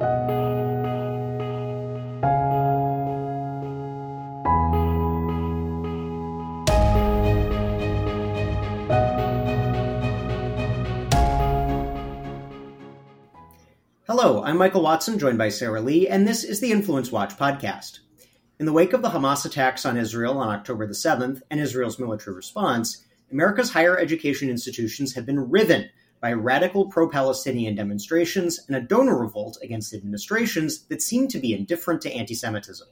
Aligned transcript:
Hello, 0.00 0.08
I'm 14.42 14.56
Michael 14.56 14.82
Watson, 14.82 15.18
joined 15.18 15.36
by 15.36 15.50
Sarah 15.50 15.82
Lee, 15.82 16.08
and 16.08 16.26
this 16.26 16.44
is 16.44 16.60
the 16.60 16.72
Influence 16.72 17.12
Watch 17.12 17.36
podcast. 17.36 17.98
In 18.58 18.64
the 18.64 18.72
wake 18.72 18.94
of 18.94 19.02
the 19.02 19.10
Hamas 19.10 19.44
attacks 19.44 19.84
on 19.84 19.98
Israel 19.98 20.38
on 20.38 20.48
October 20.48 20.86
the 20.86 20.94
7th 20.94 21.42
and 21.50 21.60
Israel's 21.60 21.98
military 21.98 22.34
response, 22.34 23.04
America's 23.30 23.70
higher 23.70 23.98
education 23.98 24.48
institutions 24.48 25.14
have 25.14 25.26
been 25.26 25.50
riven 25.50 25.90
by 26.20 26.32
radical 26.32 26.86
pro 26.86 27.08
Palestinian 27.08 27.74
demonstrations 27.74 28.60
and 28.66 28.76
a 28.76 28.80
donor 28.80 29.18
revolt 29.18 29.58
against 29.62 29.94
administrations 29.94 30.82
that 30.86 31.02
seem 31.02 31.28
to 31.28 31.38
be 31.38 31.54
indifferent 31.54 32.02
to 32.02 32.12
anti 32.12 32.34
Semitism. 32.34 32.86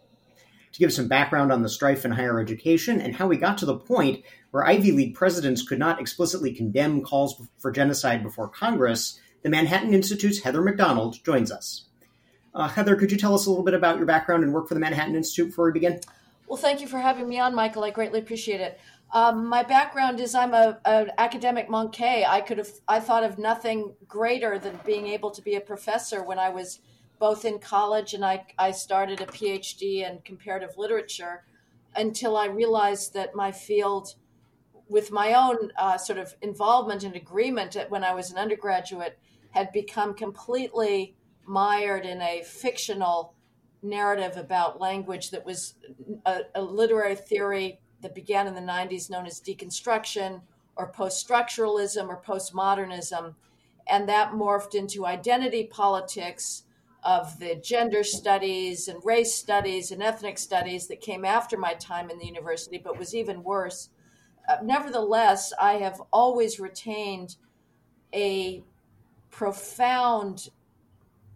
To 0.72 0.78
give 0.78 0.92
some 0.92 1.08
background 1.08 1.50
on 1.50 1.62
the 1.62 1.68
strife 1.68 2.04
in 2.04 2.12
higher 2.12 2.40
education 2.40 3.00
and 3.00 3.14
how 3.14 3.26
we 3.26 3.36
got 3.36 3.58
to 3.58 3.66
the 3.66 3.76
point 3.76 4.24
where 4.50 4.66
Ivy 4.66 4.92
League 4.92 5.14
presidents 5.14 5.62
could 5.62 5.78
not 5.78 6.00
explicitly 6.00 6.52
condemn 6.52 7.02
calls 7.02 7.40
for 7.58 7.70
genocide 7.70 8.22
before 8.22 8.48
Congress, 8.48 9.18
the 9.42 9.48
Manhattan 9.48 9.94
Institute's 9.94 10.40
Heather 10.40 10.62
Mac 10.62 10.76
Donald 10.76 11.22
joins 11.24 11.50
us. 11.50 11.86
Uh, 12.54 12.68
Heather, 12.68 12.96
could 12.96 13.12
you 13.12 13.18
tell 13.18 13.34
us 13.34 13.46
a 13.46 13.50
little 13.50 13.64
bit 13.64 13.74
about 13.74 13.98
your 13.98 14.06
background 14.06 14.42
and 14.42 14.52
work 14.52 14.68
for 14.68 14.74
the 14.74 14.80
Manhattan 14.80 15.14
Institute 15.14 15.48
before 15.48 15.66
we 15.66 15.72
begin? 15.72 16.00
Well, 16.48 16.56
thank 16.56 16.80
you 16.80 16.88
for 16.88 16.98
having 16.98 17.28
me 17.28 17.38
on, 17.38 17.54
Michael. 17.54 17.84
I 17.84 17.90
greatly 17.90 18.18
appreciate 18.18 18.60
it. 18.60 18.80
Um, 19.12 19.46
my 19.46 19.62
background 19.62 20.20
is 20.20 20.34
I'm 20.34 20.52
a, 20.52 20.78
an 20.84 21.12
academic 21.16 21.70
monkey. 21.70 22.24
I 22.26 22.40
could 22.42 22.58
have 22.58 22.70
I 22.86 23.00
thought 23.00 23.24
of 23.24 23.38
nothing 23.38 23.94
greater 24.06 24.58
than 24.58 24.78
being 24.84 25.06
able 25.06 25.30
to 25.30 25.40
be 25.40 25.54
a 25.54 25.60
professor 25.60 26.22
when 26.22 26.38
I 26.38 26.50
was 26.50 26.80
both 27.18 27.44
in 27.44 27.58
college 27.58 28.14
and 28.14 28.24
I, 28.24 28.44
I 28.58 28.70
started 28.70 29.20
a 29.20 29.26
PhD 29.26 30.08
in 30.08 30.20
comparative 30.24 30.76
literature 30.76 31.44
until 31.96 32.36
I 32.36 32.46
realized 32.46 33.14
that 33.14 33.34
my 33.34 33.50
field, 33.50 34.14
with 34.88 35.10
my 35.10 35.32
own 35.32 35.72
uh, 35.76 35.98
sort 35.98 36.18
of 36.18 36.34
involvement 36.42 37.02
and 37.02 37.16
agreement 37.16 37.76
when 37.88 38.04
I 38.04 38.14
was 38.14 38.30
an 38.30 38.38
undergraduate, 38.38 39.18
had 39.50 39.72
become 39.72 40.14
completely 40.14 41.16
mired 41.44 42.04
in 42.04 42.20
a 42.20 42.42
fictional 42.44 43.34
narrative 43.82 44.36
about 44.36 44.80
language 44.80 45.30
that 45.30 45.44
was 45.44 45.74
a, 46.26 46.40
a 46.54 46.62
literary 46.62 47.16
theory 47.16 47.80
that 48.02 48.14
began 48.14 48.46
in 48.46 48.54
the 48.54 48.60
90s 48.60 49.10
known 49.10 49.26
as 49.26 49.40
deconstruction 49.40 50.40
or 50.76 50.88
post 50.88 51.26
structuralism 51.26 52.08
or 52.08 52.22
postmodernism. 52.22 53.34
And 53.88 54.08
that 54.08 54.32
morphed 54.32 54.74
into 54.74 55.06
identity 55.06 55.64
politics 55.64 56.64
of 57.04 57.38
the 57.38 57.56
gender 57.56 58.02
studies 58.02 58.88
and 58.88 59.04
race 59.04 59.34
studies 59.34 59.92
and 59.92 60.02
ethnic 60.02 60.38
studies 60.38 60.86
that 60.88 61.00
came 61.00 61.24
after 61.24 61.56
my 61.56 61.74
time 61.74 62.10
in 62.10 62.18
the 62.18 62.26
university, 62.26 62.78
but 62.78 62.98
was 62.98 63.14
even 63.14 63.42
worse. 63.42 63.90
Uh, 64.48 64.56
nevertheless, 64.62 65.52
I 65.60 65.74
have 65.74 66.02
always 66.12 66.58
retained 66.58 67.36
a 68.14 68.62
profound 69.30 70.48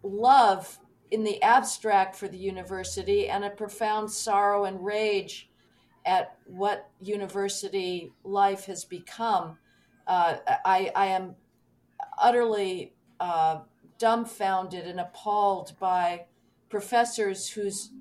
love 0.03 0.79
in 1.11 1.23
the 1.23 1.41
abstract 1.41 2.15
for 2.15 2.27
the 2.27 2.37
university 2.37 3.29
and 3.29 3.45
a 3.45 3.49
profound 3.49 4.11
sorrow 4.11 4.65
and 4.65 4.83
rage 4.83 5.49
at 6.05 6.37
what 6.45 6.89
university 7.01 8.11
life 8.23 8.65
has 8.65 8.83
become. 8.83 9.57
Uh, 10.05 10.35
I, 10.65 10.91
I, 10.95 11.05
am 11.07 11.35
utterly 12.21 12.93
uh, 13.19 13.59
dumbfounded 13.99 14.85
and 14.85 14.99
appalled 14.99 15.73
by 15.79 16.25
professors 16.69 17.49
whose 17.49 17.91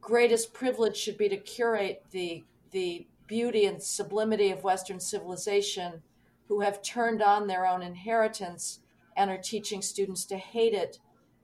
greatest 0.00 0.52
privilege 0.52 0.96
should 0.96 1.18
be 1.18 1.28
to 1.28 1.36
curate 1.36 2.04
the 2.12 2.44
the 2.70 3.06
beauty 3.26 3.66
and 3.66 3.82
sublimity 3.82 4.50
of 4.50 4.62
Western 4.62 5.00
civilization, 5.00 6.02
who 6.48 6.60
have 6.60 6.82
turned 6.82 7.22
on 7.22 7.46
their 7.46 7.66
own 7.66 7.82
inheritance 7.82 8.80
and 9.16 9.30
are 9.30 9.38
teaching 9.38 9.82
students 9.82 10.24
to 10.26 10.36
hate 10.36 10.74
it 10.74 10.98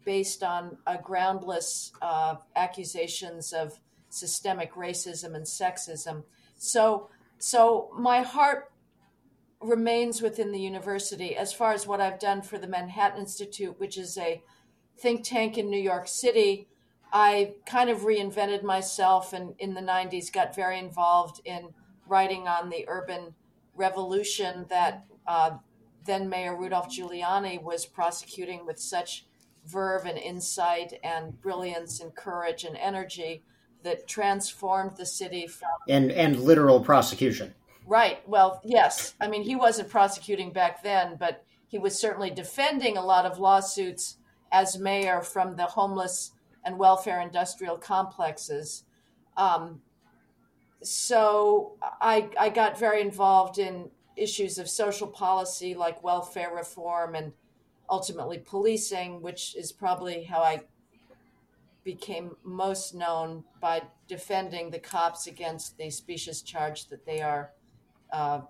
based 0.04 0.42
on 0.42 0.76
groundless 1.02 1.92
uh, 2.00 2.36
accusations 2.56 3.52
of 3.52 3.78
systemic 4.08 4.74
racism 4.74 5.34
and 5.34 5.44
sexism. 5.44 6.24
So, 6.56 7.10
so 7.38 7.90
my 7.96 8.22
heart 8.22 8.70
remains 9.60 10.22
within 10.22 10.52
the 10.52 10.60
university 10.60 11.36
as 11.36 11.52
far 11.52 11.72
as 11.72 11.86
what 11.86 12.00
I've 12.00 12.20
done 12.20 12.42
for 12.42 12.58
the 12.58 12.68
Manhattan 12.68 13.20
Institute, 13.20 13.78
which 13.78 13.98
is 13.98 14.16
a 14.16 14.42
think 14.98 15.24
tank 15.24 15.58
in 15.58 15.70
New 15.70 15.80
York 15.80 16.08
City. 16.08 16.68
I 17.12 17.54
kind 17.66 17.90
of 17.90 18.00
reinvented 18.00 18.62
myself 18.62 19.32
and 19.32 19.54
in 19.58 19.74
the 19.74 19.80
90s 19.80 20.32
got 20.32 20.54
very 20.54 20.78
involved 20.78 21.40
in 21.44 21.70
writing 22.06 22.46
on 22.46 22.70
the 22.70 22.84
urban 22.88 23.34
revolution 23.74 24.66
that 24.68 25.04
uh, 25.26 25.52
then 26.04 26.28
Mayor 26.28 26.56
Rudolph 26.56 26.90
Giuliani 26.90 27.62
was 27.62 27.86
prosecuting 27.86 28.66
with 28.66 28.78
such 28.78 29.26
verve 29.66 30.06
and 30.06 30.18
insight 30.18 30.94
and 31.02 31.40
brilliance 31.40 32.00
and 32.00 32.14
courage 32.14 32.64
and 32.64 32.76
energy 32.76 33.42
that 33.82 34.06
transformed 34.06 34.96
the 34.96 35.06
city 35.06 35.46
from 35.46 35.68
and 35.88 36.10
and 36.12 36.40
literal 36.40 36.80
prosecution. 36.80 37.54
Right. 37.86 38.20
Well, 38.28 38.60
yes. 38.64 39.14
I 39.20 39.28
mean, 39.28 39.42
he 39.42 39.56
wasn't 39.56 39.88
prosecuting 39.88 40.52
back 40.52 40.82
then, 40.82 41.16
but 41.18 41.44
he 41.68 41.78
was 41.78 41.98
certainly 41.98 42.30
defending 42.30 42.96
a 42.96 43.04
lot 43.04 43.24
of 43.24 43.38
lawsuits 43.38 44.18
as 44.52 44.78
mayor 44.78 45.22
from 45.22 45.56
the 45.56 45.64
homeless 45.64 46.32
and 46.64 46.78
welfare 46.78 47.20
industrial 47.20 47.78
complexes. 47.78 48.84
Um, 49.36 49.80
so 50.82 51.76
I 51.82 52.28
I 52.38 52.50
got 52.50 52.78
very 52.78 53.00
involved 53.00 53.58
in 53.58 53.90
issues 54.16 54.58
of 54.58 54.68
social 54.68 55.06
policy 55.06 55.74
like 55.74 56.02
welfare 56.02 56.52
reform 56.54 57.14
and 57.14 57.32
ultimately 57.88 58.38
policing, 58.38 59.22
which 59.22 59.56
is 59.56 59.72
probably 59.72 60.24
how 60.24 60.40
I 60.40 60.60
became 61.84 62.36
most 62.44 62.94
known 62.94 63.44
by 63.60 63.82
defending 64.06 64.70
the 64.70 64.78
cops 64.78 65.26
against 65.26 65.78
the 65.78 65.90
specious 65.90 66.42
charge 66.42 66.88
that 66.88 67.04
they 67.06 67.20
are 67.20 67.52
uh, 68.12 68.40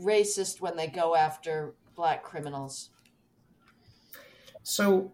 racist 0.00 0.60
when 0.60 0.76
they 0.76 0.86
go 0.86 1.14
after 1.14 1.74
black 1.94 2.22
criminals. 2.22 2.90
So, 4.62 5.12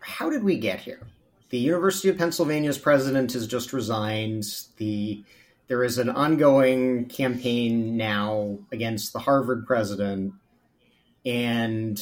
how 0.00 0.30
did 0.30 0.44
we 0.44 0.58
get 0.58 0.80
here? 0.80 1.06
The 1.50 1.58
University 1.58 2.08
of 2.08 2.18
Pennsylvania's 2.18 2.78
president 2.78 3.32
has 3.32 3.46
just 3.46 3.72
resigned. 3.72 4.44
The 4.76 5.24
there 5.68 5.84
is 5.84 5.98
an 5.98 6.08
ongoing 6.08 7.06
campaign 7.06 7.96
now 7.96 8.58
against 8.72 9.12
the 9.12 9.18
Harvard 9.18 9.66
president, 9.66 10.34
and 11.24 11.98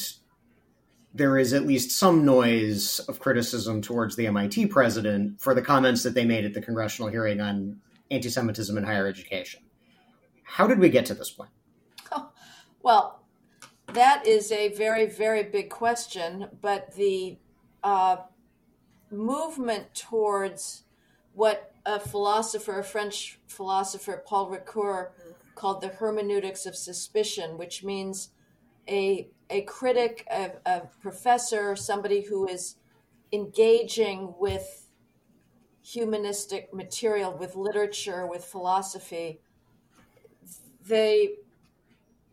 there 1.13 1.37
is 1.37 1.53
at 1.53 1.65
least 1.65 1.91
some 1.91 2.25
noise 2.25 2.99
of 3.07 3.19
criticism 3.19 3.81
towards 3.81 4.15
the 4.15 4.27
MIT 4.27 4.67
president 4.67 5.39
for 5.41 5.53
the 5.53 5.61
comments 5.61 6.03
that 6.03 6.13
they 6.13 6.25
made 6.25 6.45
at 6.45 6.53
the 6.53 6.61
congressional 6.61 7.09
hearing 7.09 7.41
on 7.41 7.79
anti 8.11 8.29
Semitism 8.29 8.77
in 8.77 8.83
higher 8.83 9.07
education. 9.07 9.61
How 10.43 10.67
did 10.67 10.79
we 10.79 10.89
get 10.89 11.05
to 11.07 11.13
this 11.13 11.29
point? 11.29 11.49
Oh, 12.11 12.29
well, 12.81 13.23
that 13.93 14.27
is 14.27 14.51
a 14.51 14.69
very, 14.69 15.05
very 15.05 15.43
big 15.43 15.69
question, 15.69 16.47
but 16.61 16.93
the 16.95 17.37
uh, 17.83 18.17
movement 19.09 19.93
towards 19.93 20.83
what 21.33 21.73
a 21.85 21.99
philosopher, 21.99 22.79
a 22.79 22.83
French 22.83 23.39
philosopher, 23.47 24.23
Paul 24.25 24.49
Ricoeur, 24.49 25.11
called 25.55 25.81
the 25.81 25.87
hermeneutics 25.87 26.65
of 26.65 26.75
suspicion, 26.75 27.57
which 27.57 27.83
means 27.83 28.29
a 28.87 29.29
a 29.49 29.61
critic, 29.61 30.25
a, 30.29 30.51
a 30.65 30.81
professor, 31.01 31.75
somebody 31.75 32.21
who 32.21 32.47
is 32.47 32.75
engaging 33.31 34.33
with 34.39 34.87
humanistic 35.81 36.73
material, 36.73 37.35
with 37.37 37.55
literature, 37.55 38.27
with 38.27 38.43
philosophy. 38.43 39.39
They 40.85 41.35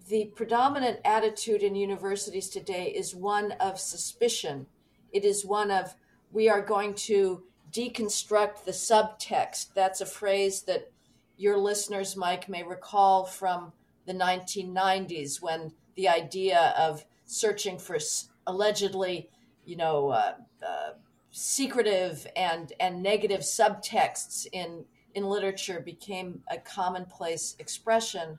the 0.09 0.27
predominant 0.37 1.01
attitude 1.05 1.63
in 1.63 1.75
universities 1.75 2.51
today 2.51 2.93
is 2.95 3.15
one 3.15 3.53
of 3.53 3.81
suspicion. 3.81 4.67
It 5.13 5.25
is 5.25 5.47
one 5.47 5.71
of 5.71 5.95
we 6.31 6.49
are 6.51 6.61
going 6.61 6.95
to 6.95 7.45
deconstruct 7.73 8.65
the 8.65 8.73
subtext. 8.73 9.69
That's 9.75 10.03
a 10.03 10.07
phrase 10.07 10.63
that 10.63 10.91
your 11.39 11.57
listeners, 11.57 12.17
Mike, 12.17 12.49
may 12.49 12.63
recall 12.63 13.25
from 13.25 13.73
the 14.07 14.13
1990s 14.13 15.41
when 15.41 15.73
the 15.97 16.09
idea 16.09 16.75
of 16.79 17.05
searching 17.27 17.79
for 17.79 17.99
allegedly, 18.47 19.29
you 19.65 19.77
know, 19.77 20.11
uh, 20.11 20.35
uh, 20.67 20.91
secretive 21.31 22.27
and 22.37 22.73
and 22.79 23.03
negative 23.03 23.41
subtexts 23.41 24.47
in 24.53 24.85
in 25.15 25.25
literature 25.25 25.81
became 25.81 26.43
a 26.49 26.59
commonplace 26.59 27.57
expression. 27.59 28.39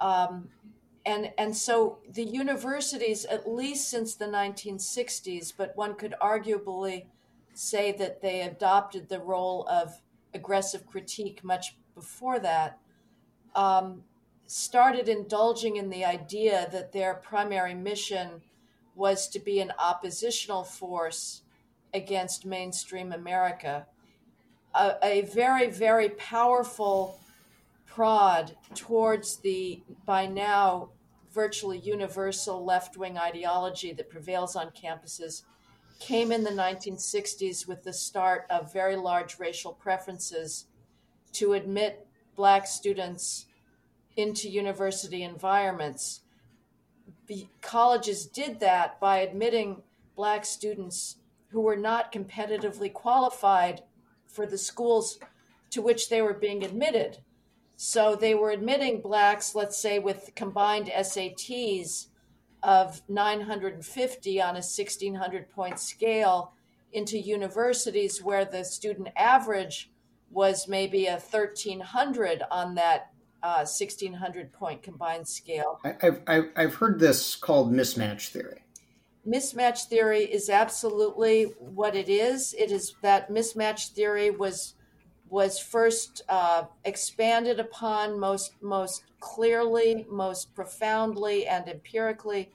Um, 0.00 0.48
and 1.04 1.32
and 1.38 1.56
so 1.56 1.98
the 2.12 2.24
universities, 2.24 3.24
at 3.24 3.48
least 3.48 3.88
since 3.88 4.14
the 4.14 4.26
1960s, 4.26 5.52
but 5.56 5.76
one 5.76 5.94
could 5.94 6.14
arguably 6.20 7.06
say 7.54 7.92
that 7.92 8.20
they 8.20 8.42
adopted 8.42 9.08
the 9.08 9.20
role 9.20 9.66
of 9.70 10.00
aggressive 10.34 10.86
critique 10.86 11.42
much 11.42 11.76
before 11.94 12.38
that, 12.40 12.78
um, 13.54 14.02
started 14.46 15.08
indulging 15.08 15.76
in 15.76 15.90
the 15.90 16.04
idea 16.04 16.68
that 16.72 16.92
their 16.92 17.14
primary 17.14 17.74
mission 17.74 18.42
was 18.94 19.28
to 19.28 19.38
be 19.38 19.60
an 19.60 19.72
oppositional 19.78 20.64
force 20.64 21.42
against 21.92 22.46
mainstream 22.46 23.12
America. 23.12 23.86
A, 24.74 24.94
a 25.02 25.20
very, 25.22 25.68
very 25.68 26.10
powerful 26.10 27.18
prod 27.86 28.56
towards 28.74 29.36
the 29.38 29.82
by 30.04 30.26
now 30.26 30.90
virtually 31.32 31.78
universal 31.78 32.64
left 32.64 32.96
wing 32.96 33.18
ideology 33.18 33.92
that 33.92 34.08
prevails 34.08 34.56
on 34.56 34.70
campuses 34.70 35.42
came 35.98 36.30
in 36.30 36.44
the 36.44 36.50
1960s 36.50 37.66
with 37.66 37.82
the 37.84 37.92
start 37.92 38.46
of 38.50 38.72
very 38.72 38.96
large 38.96 39.38
racial 39.38 39.72
preferences 39.72 40.66
to 41.32 41.54
admit 41.54 42.06
black 42.34 42.66
students 42.66 43.46
into 44.16 44.48
university 44.48 45.22
environments. 45.22 46.20
The 47.26 47.46
colleges 47.60 48.26
did 48.26 48.60
that 48.60 48.98
by 49.00 49.18
admitting 49.18 49.82
black 50.14 50.44
students 50.44 51.16
who 51.48 51.60
were 51.60 51.76
not 51.76 52.12
competitively 52.12 52.92
qualified 52.92 53.82
for 54.26 54.46
the 54.46 54.58
schools 54.58 55.18
to 55.70 55.82
which 55.82 56.08
they 56.08 56.22
were 56.22 56.34
being 56.34 56.64
admitted. 56.64 57.18
So 57.76 58.16
they 58.16 58.34
were 58.34 58.50
admitting 58.50 59.00
blacks, 59.00 59.54
let's 59.54 59.78
say, 59.78 59.98
with 59.98 60.30
combined 60.34 60.86
SATs 60.86 62.06
of 62.62 63.02
950 63.08 64.40
on 64.40 64.48
a 64.48 64.64
1600 64.64 65.50
point 65.50 65.78
scale 65.78 66.52
into 66.92 67.18
universities 67.18 68.22
where 68.22 68.44
the 68.44 68.64
student 68.64 69.08
average 69.16 69.90
was 70.30 70.66
maybe 70.66 71.06
a 71.06 71.18
1300 71.18 72.42
on 72.50 72.74
that 72.74 73.10
uh, 73.46 73.58
1600 73.58 74.52
point 74.52 74.82
combined 74.82 75.26
scale. 75.28 75.78
I've, 75.84 76.20
I've, 76.26 76.50
I've 76.56 76.74
heard 76.74 76.98
this 76.98 77.36
called 77.36 77.72
mismatch 77.72 78.30
theory. 78.30 78.64
Mismatch 79.24 79.84
theory 79.84 80.24
is 80.24 80.50
absolutely 80.50 81.44
what 81.60 81.94
it 81.94 82.08
is. 82.08 82.54
It 82.58 82.72
is 82.72 82.94
that 83.02 83.30
mismatch 83.30 83.90
theory 83.92 84.30
was 84.30 84.74
was 85.28 85.58
first 85.58 86.22
uh, 86.28 86.64
expanded 86.84 87.60
upon 87.60 88.18
most 88.18 88.60
most 88.62 89.04
clearly, 89.20 90.06
most 90.10 90.52
profoundly, 90.56 91.46
and 91.46 91.68
empirically 91.68 92.50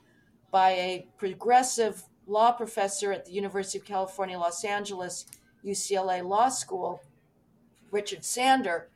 by 0.50 0.70
a 0.72 1.06
progressive 1.16 2.02
law 2.26 2.52
professor 2.52 3.12
at 3.12 3.24
the 3.24 3.32
University 3.32 3.78
of 3.78 3.84
California, 3.86 4.38
Los 4.38 4.62
Angeles, 4.62 5.24
UCLA 5.64 6.22
Law 6.22 6.50
School, 6.50 7.00
Richard 7.90 8.24
Sander, 8.24 8.88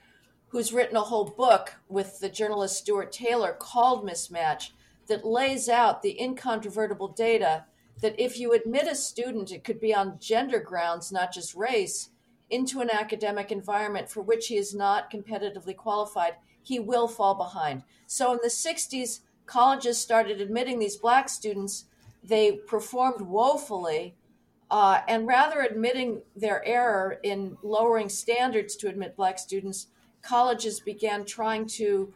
who's 0.48 0.72
written 0.72 0.96
a 0.96 1.02
whole 1.02 1.24
book 1.24 1.74
with 1.88 2.20
the 2.20 2.28
journalist 2.28 2.76
Stuart 2.76 3.12
Taylor 3.12 3.52
called 3.52 4.06
Mismatch 4.06 4.70
that 5.08 5.24
lays 5.24 5.68
out 5.68 6.02
the 6.02 6.20
incontrovertible 6.20 7.08
data 7.08 7.64
that 8.00 8.18
if 8.18 8.38
you 8.38 8.52
admit 8.52 8.86
a 8.86 8.94
student, 8.94 9.52
it 9.52 9.64
could 9.64 9.80
be 9.80 9.94
on 9.94 10.18
gender 10.18 10.60
grounds, 10.60 11.10
not 11.10 11.32
just 11.32 11.54
race 11.54 12.10
into 12.50 12.80
an 12.80 12.90
academic 12.90 13.50
environment 13.50 14.08
for 14.08 14.22
which 14.22 14.48
he 14.48 14.56
is 14.56 14.74
not 14.74 15.10
competitively 15.10 15.76
qualified, 15.76 16.34
he 16.62 16.78
will 16.78 17.08
fall 17.08 17.34
behind. 17.34 17.82
So 18.06 18.32
in 18.32 18.38
the 18.42 18.48
60s, 18.48 19.20
colleges 19.46 19.98
started 19.98 20.40
admitting 20.40 20.78
these 20.78 20.96
black 20.96 21.28
students. 21.28 21.86
They 22.22 22.52
performed 22.52 23.20
woefully. 23.20 24.14
Uh, 24.68 25.00
and 25.06 25.28
rather 25.28 25.60
admitting 25.60 26.22
their 26.34 26.64
error 26.64 27.20
in 27.22 27.56
lowering 27.62 28.08
standards 28.08 28.74
to 28.74 28.88
admit 28.88 29.16
black 29.16 29.38
students, 29.38 29.86
colleges 30.26 30.80
began 30.80 31.24
trying 31.24 31.66
to 31.66 32.12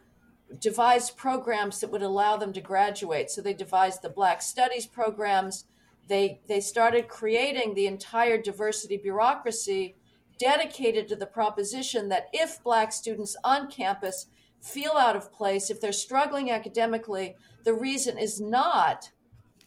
devise 0.59 1.09
programs 1.09 1.79
that 1.79 1.91
would 1.91 2.01
allow 2.01 2.35
them 2.37 2.53
to 2.53 2.61
graduate. 2.61 3.29
So 3.29 3.41
they 3.41 3.53
devised 3.53 4.01
the 4.01 4.09
Black 4.09 4.41
Studies 4.41 4.85
programs. 4.85 5.65
They, 6.07 6.41
they 6.47 6.59
started 6.59 7.07
creating 7.07 7.73
the 7.73 7.87
entire 7.87 8.41
diversity 8.41 8.97
bureaucracy 8.97 9.95
dedicated 10.37 11.07
to 11.07 11.15
the 11.15 11.25
proposition 11.25 12.09
that 12.09 12.27
if 12.33 12.61
Black 12.63 12.91
students 12.91 13.37
on 13.43 13.69
campus 13.69 14.27
feel 14.59 14.93
out 14.93 15.15
of 15.15 15.31
place, 15.31 15.69
if 15.69 15.79
they're 15.79 15.93
struggling 15.93 16.51
academically, 16.51 17.35
the 17.63 17.73
reason 17.73 18.17
is 18.17 18.41
not 18.41 19.11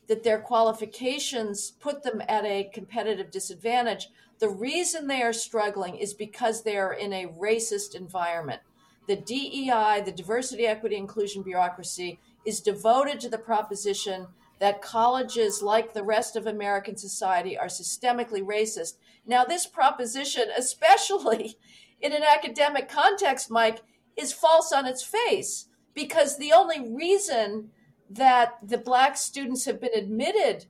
that 0.06 0.22
their 0.22 0.40
qualifications 0.40 1.70
put 1.70 2.02
them 2.02 2.20
at 2.28 2.44
a 2.44 2.70
competitive 2.74 3.30
disadvantage. 3.30 4.08
The 4.38 4.48
reason 4.48 5.06
they 5.06 5.22
are 5.22 5.32
struggling 5.32 5.96
is 5.96 6.12
because 6.14 6.62
they 6.62 6.76
are 6.76 6.92
in 6.92 7.12
a 7.12 7.26
racist 7.26 7.94
environment. 7.94 8.60
The 9.06 9.16
DEI, 9.16 10.02
the 10.04 10.12
diversity, 10.12 10.66
equity, 10.66 10.96
inclusion 10.96 11.42
bureaucracy, 11.42 12.18
is 12.44 12.60
devoted 12.60 13.20
to 13.20 13.28
the 13.28 13.38
proposition 13.38 14.26
that 14.58 14.82
colleges, 14.82 15.62
like 15.62 15.92
the 15.92 16.02
rest 16.02 16.36
of 16.36 16.46
American 16.46 16.96
society, 16.96 17.56
are 17.58 17.66
systemically 17.66 18.42
racist. 18.42 18.94
Now, 19.26 19.44
this 19.44 19.66
proposition, 19.66 20.44
especially 20.58 21.56
in 22.00 22.12
an 22.12 22.22
academic 22.22 22.88
context, 22.88 23.50
Mike, 23.50 23.82
is 24.16 24.32
false 24.32 24.72
on 24.72 24.86
its 24.86 25.02
face 25.02 25.66
because 25.92 26.38
the 26.38 26.52
only 26.52 26.80
reason 26.80 27.70
that 28.10 28.58
the 28.62 28.78
black 28.78 29.16
students 29.16 29.64
have 29.64 29.80
been 29.80 29.94
admitted 29.94 30.66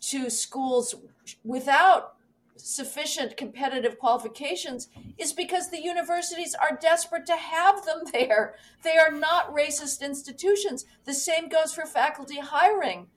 to 0.00 0.30
schools 0.30 0.94
without 1.44 2.14
sufficient 2.60 3.36
competitive 3.36 3.98
qualifications 3.98 4.88
is 5.18 5.32
because 5.32 5.70
the 5.70 5.82
universities 5.82 6.54
are 6.54 6.78
desperate 6.80 7.26
to 7.26 7.36
have 7.36 7.84
them 7.84 8.02
there. 8.12 8.54
They 8.82 8.96
are 8.96 9.12
not 9.12 9.54
racist 9.54 10.02
institutions. 10.02 10.84
The 11.04 11.14
same 11.14 11.48
goes 11.48 11.72
for 11.72 11.86
faculty 11.86 12.38
hiring. 12.38 13.08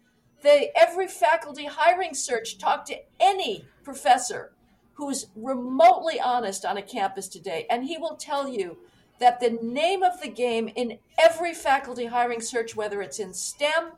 They, 0.41 0.71
every 0.75 1.07
faculty 1.07 1.65
hiring 1.65 2.13
search, 2.13 2.57
talk 2.57 2.85
to 2.85 2.97
any 3.19 3.65
professor 3.83 4.51
who's 4.95 5.27
remotely 5.35 6.19
honest 6.19 6.65
on 6.65 6.77
a 6.77 6.81
campus 6.81 7.27
today, 7.27 7.65
and 7.69 7.85
he 7.85 7.97
will 7.97 8.15
tell 8.15 8.47
you 8.47 8.77
that 9.19 9.39
the 9.39 9.57
name 9.61 10.03
of 10.03 10.21
the 10.21 10.27
game 10.27 10.69
in 10.75 10.99
every 11.17 11.53
faculty 11.53 12.05
hiring 12.05 12.41
search, 12.41 12.75
whether 12.75 13.01
it's 13.01 13.19
in 13.19 13.33
STEM, 13.33 13.93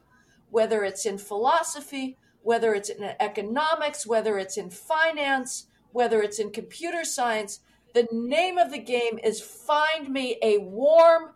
whether 0.52 0.84
it's 0.84 1.06
in 1.06 1.18
philosophy, 1.18 2.18
whether 2.46 2.76
it's 2.76 2.90
in 2.90 3.04
economics, 3.20 4.06
whether 4.06 4.38
it's 4.38 4.56
in 4.56 4.70
finance, 4.70 5.66
whether 5.94 6.22
it's 6.22 6.38
in 6.38 6.52
computer 6.52 7.04
science, 7.04 7.60
the 7.96 8.08
name 8.12 8.60
of 8.60 8.72
the 8.72 8.78
game 8.78 9.18
is 9.24 9.42
find 9.42 10.10
me 10.10 10.38
a 10.44 10.60
warm 10.60 11.32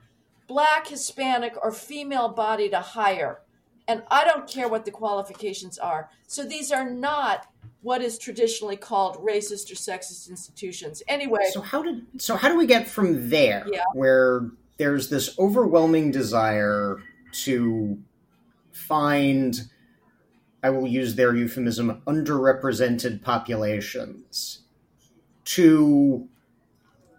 black, 0.47 0.87
Hispanic, 0.87 1.55
or 1.63 1.71
female 1.71 2.29
body 2.29 2.69
to 2.69 2.79
hire. 2.79 3.39
And 3.87 4.03
I 4.11 4.23
don't 4.23 4.47
care 4.47 4.69
what 4.69 4.85
the 4.85 4.91
qualifications 4.91 5.79
are. 5.79 6.11
So 6.27 6.43
these 6.43 6.71
are 6.71 6.87
not 6.87 7.47
what 7.81 8.03
is 8.03 8.19
traditionally 8.19 8.77
called 8.77 9.15
racist 9.17 9.71
or 9.71 9.75
sexist 9.75 10.29
institutions. 10.29 11.01
Anyway, 11.07 11.39
so 11.51 11.61
how 11.61 11.81
did 11.81 12.05
so 12.21 12.35
how 12.35 12.49
do 12.49 12.55
we 12.55 12.67
get 12.67 12.87
from 12.87 13.31
there 13.31 13.65
yeah. 13.71 13.81
where 13.95 14.51
there's 14.77 15.09
this 15.09 15.39
overwhelming 15.39 16.11
desire 16.11 17.01
to 17.45 17.97
find 18.71 19.61
I 20.61 20.69
will 20.69 20.87
use 20.87 21.15
their 21.15 21.35
euphemism 21.35 22.01
underrepresented 22.05 23.21
populations 23.21 24.63
to 25.45 26.27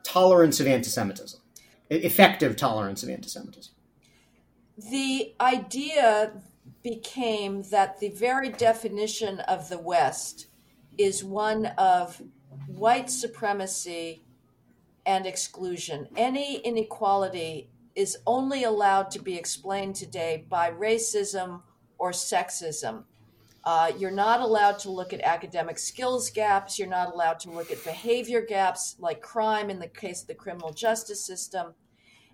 tolerance 0.03 0.61
of 0.61 0.67
anti-Semitism, 0.67 1.41
effective 1.89 2.57
tolerance 2.57 3.03
of 3.03 3.09
anti-Semitism. 3.09 3.73
The 4.91 5.35
idea 5.41 6.33
became 6.83 7.63
that 7.65 7.99
the 8.01 8.11
very 8.11 8.51
definition 8.51 9.41
of 9.41 9.69
the 9.69 9.79
West 9.79 10.47
is 10.99 11.25
one 11.25 11.67
of 11.79 12.21
white 12.67 13.11
supremacy 13.11 14.23
and 15.07 15.27
exclusion. 15.27 16.09
Any 16.17 16.59
inequality 16.59 17.71
is 17.95 18.19
only 18.27 18.65
allowed 18.65 19.11
to 19.13 19.19
be 19.19 19.37
explained 19.37 19.97
today 19.97 20.45
by 20.49 20.71
racism 20.71 21.63
or 21.99 22.13
sexism. 22.13 23.05
Uh, 23.65 23.93
you're 23.99 24.11
not 24.11 24.41
allowed 24.41 24.79
to 24.79 24.91
look 24.91 25.13
at 25.13 25.21
academic 25.21 25.79
skills 25.79 26.31
gaps. 26.31 26.79
You're 26.79 26.89
not 26.89 27.13
allowed 27.13 27.41
to 27.41 27.51
look 27.51 27.71
at 27.71 27.85
behavior 27.85 28.41
gaps 28.41 28.97
like 28.99 29.21
crime 29.21 29.69
in 29.69 29.79
the 29.79 29.89
case 29.89 30.23
of 30.23 30.29
the 30.29 30.35
criminal 30.35 30.73
justice 30.73 31.25
system. 31.25 31.75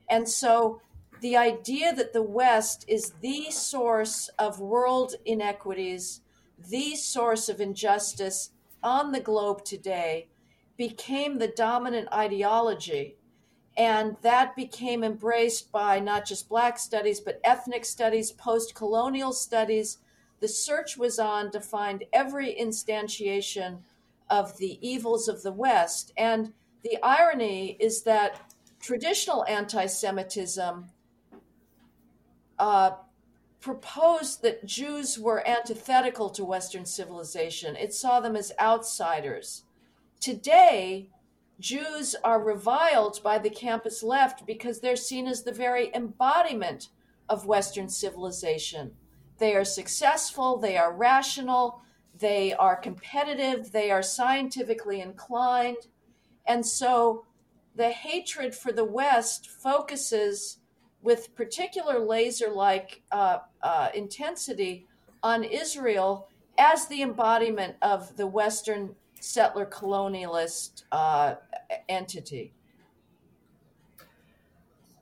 And 0.09 0.28
so 0.28 0.80
the 1.21 1.37
idea 1.37 1.95
that 1.95 2.12
the 2.12 2.23
West 2.23 2.85
is 2.87 3.14
the 3.21 3.50
source 3.50 4.28
of 4.38 4.61
world 4.61 5.14
inequities, 5.25 6.21
the 6.71 6.95
source 6.95 7.49
of 7.49 7.61
injustice, 7.61 8.50
on 8.83 9.11
the 9.11 9.21
globe 9.21 9.64
today 9.64 10.28
became 10.76 11.38
the 11.38 11.49
dominant 11.49 12.09
ideology. 12.12 13.16
And 13.76 14.16
that 14.23 14.54
became 14.54 15.02
embraced 15.02 15.73
by 15.73 15.99
not 15.99 16.25
just 16.25 16.49
Black 16.49 16.78
studies, 16.78 17.21
but 17.21 17.40
ethnic 17.45 17.85
studies, 17.85 18.30
post 18.33 18.75
colonial 18.75 19.33
studies. 19.33 19.99
The 20.40 20.49
search 20.49 20.97
was 20.97 21.19
on 21.19 21.50
to 21.52 21.61
find 21.61 22.05
every 22.12 22.55
instantiation 22.55 23.78
of 24.28 24.57
the 24.59 24.78
evils 24.87 25.28
of 25.28 25.43
the 25.43 25.52
West. 25.52 26.12
And 26.16 26.52
the 26.83 26.99
irony 27.02 27.76
is 27.81 28.02
that 28.02 28.52
traditional 28.81 29.45
anti 29.47 29.87
Semitism 29.87 30.87
uh, 32.59 32.90
proposed 33.61 34.43
that 34.43 34.64
Jews 34.64 35.19
were 35.19 35.47
antithetical 35.49 36.31
to 36.31 36.45
Western 36.45 36.87
civilization, 36.87 37.75
it 37.76 37.93
saw 37.93 38.21
them 38.21 38.37
as 38.37 38.52
outsiders. 38.61 39.64
Today, 40.21 41.11
Jews 41.59 42.14
are 42.23 42.43
reviled 42.43 43.21
by 43.23 43.38
the 43.38 43.50
campus 43.50 44.02
left 44.02 44.47
because 44.47 44.81
they're 44.81 44.95
seen 44.95 45.26
as 45.26 45.43
the 45.43 45.52
very 45.52 45.90
embodiment 45.95 46.90
of 47.28 47.47
Western 47.47 47.88
civilization. 47.88 48.93
They 49.38 49.55
are 49.55 49.64
successful, 49.64 50.59
they 50.59 50.76
are 50.76 50.93
rational, 50.93 51.83
they 52.19 52.55
are 52.55 52.76
competitive, 52.76 53.73
they 53.73 53.90
are 53.90 54.02
scientifically 54.02 55.00
inclined. 55.00 55.88
And 56.47 56.64
so 56.64 57.25
the 57.75 57.90
hatred 57.90 58.55
for 58.55 58.73
the 58.73 58.85
West 58.85 59.50
focuses 59.50 60.59
with 61.02 61.35
particular 61.35 61.99
laser 61.99 62.49
like 62.49 63.02
uh, 63.12 63.38
uh, 63.62 63.88
intensity 63.95 64.87
on 65.23 65.45
Israel 65.45 66.28
as 66.59 66.87
the 66.87 67.02
embodiment 67.02 67.76
of 67.83 68.16
the 68.16 68.26
Western 68.26 68.95
settler 69.21 69.66
colonialist 69.66 70.85
uh, 70.93 71.35
entity. 71.88 72.55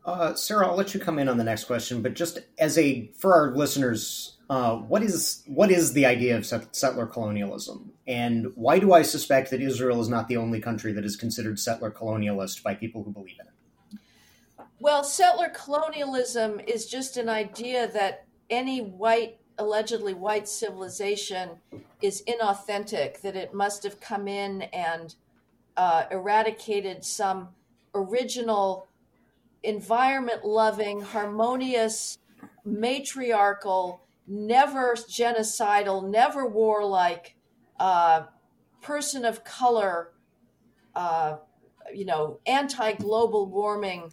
Uh, 0.05 0.35
Sarah, 0.35 0.69
I'll 0.69 0.77
let 0.77 0.93
you 0.93 1.01
come 1.01 1.19
in 1.19 1.29
on 1.29 1.39
the 1.39 1.45
next 1.45 1.65
question, 1.65 2.03
but 2.03 2.15
just 2.15 2.39
as 2.59 2.77
a 2.77 3.11
for 3.17 3.35
our 3.35 3.57
listeners, 3.57 4.37
uh, 4.51 4.77
what 4.77 5.03
is 5.03 5.43
what 5.47 5.71
is 5.71 5.95
the 5.95 6.05
idea 6.05 6.37
of 6.37 6.45
settler 6.45 7.07
colonialism, 7.07 7.91
and 8.07 8.53
why 8.55 8.79
do 8.79 8.93
I 8.93 9.01
suspect 9.01 9.51
that 9.51 9.63
Israel 9.63 10.03
is 10.03 10.11
not 10.11 10.29
the 10.29 10.37
only 10.37 10.61
country 10.61 10.93
that 10.93 11.07
is 11.07 11.17
considered 11.17 11.59
settler 11.59 11.91
colonialist 11.91 12.63
by 12.63 12.75
people 12.75 13.03
who 13.03 13.13
believe 13.13 13.37
in 13.41 13.47
it? 13.47 13.99
Well, 14.79 15.05
settler 15.05 15.49
colonialism 15.49 16.61
is 16.61 16.85
just 16.87 17.17
an 17.17 17.31
idea 17.31 17.91
that 17.93 18.27
any 18.51 18.81
white, 18.83 19.39
allegedly 19.57 20.13
white 20.13 20.47
civilization 20.47 21.53
is 22.03 22.23
inauthentic, 22.29 23.23
that 23.23 23.37
it 23.37 23.55
must 23.55 23.83
have 23.85 23.99
come 24.01 24.29
in 24.29 24.63
and 24.63 25.15
uh, 25.79 26.05
eradicated 26.11 27.03
some 27.03 27.49
original 27.95 28.87
environment 29.65 30.45
loving, 30.45 31.01
harmonious, 31.01 32.19
matriarchal, 32.65 34.03
never 34.27 34.95
genocidal, 34.95 36.09
never 36.09 36.47
warlike 36.47 37.37
uh, 37.81 38.25
person 38.83 39.25
of 39.25 39.45
color, 39.45 40.13
uh, 40.95 41.37
you 41.93 42.05
know, 42.05 42.39
anti 42.47 42.93
global 42.93 43.47
warming 43.47 44.13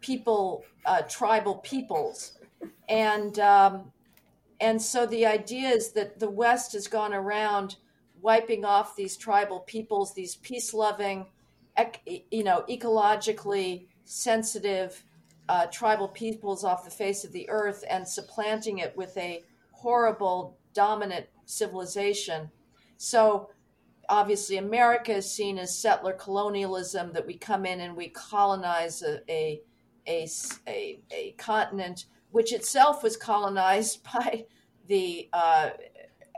people, 0.00 0.64
uh, 0.86 1.02
tribal 1.02 1.56
peoples. 1.56 2.38
And, 2.88 3.38
um, 3.38 3.92
and 4.60 4.80
so 4.80 5.06
the 5.06 5.26
idea 5.26 5.68
is 5.68 5.92
that 5.92 6.18
the 6.20 6.30
West 6.30 6.72
has 6.72 6.86
gone 6.86 7.12
around 7.12 7.76
wiping 8.20 8.64
off 8.64 8.96
these 8.96 9.16
tribal 9.16 9.60
peoples, 9.60 10.14
these 10.14 10.36
peace 10.36 10.72
loving, 10.72 11.26
you 12.30 12.44
know, 12.44 12.64
ecologically 12.70 13.86
sensitive 14.04 15.04
uh, 15.48 15.66
tribal 15.66 16.08
peoples 16.08 16.64
off 16.64 16.84
the 16.84 16.90
face 16.90 17.24
of 17.24 17.32
the 17.32 17.48
earth 17.50 17.84
and 17.88 18.06
supplanting 18.06 18.78
it 18.78 18.96
with 18.96 19.16
a 19.16 19.42
horrible 19.72 20.56
dominant 20.72 21.26
civilization. 21.44 22.50
So, 22.96 23.50
obviously, 24.08 24.56
America 24.56 25.12
is 25.12 25.30
seen 25.30 25.58
as 25.58 25.78
settler 25.78 26.12
colonialism 26.12 27.12
that 27.12 27.26
we 27.26 27.36
come 27.36 27.66
in 27.66 27.80
and 27.80 27.96
we 27.96 28.08
colonize 28.08 29.02
a, 29.02 29.20
a, 29.30 29.60
a, 30.06 30.28
a, 30.66 31.00
a 31.10 31.34
continent 31.38 32.06
which 32.30 32.52
itself 32.52 33.02
was 33.02 33.16
colonized 33.16 34.02
by 34.12 34.44
the 34.86 35.28
uh, 35.32 35.70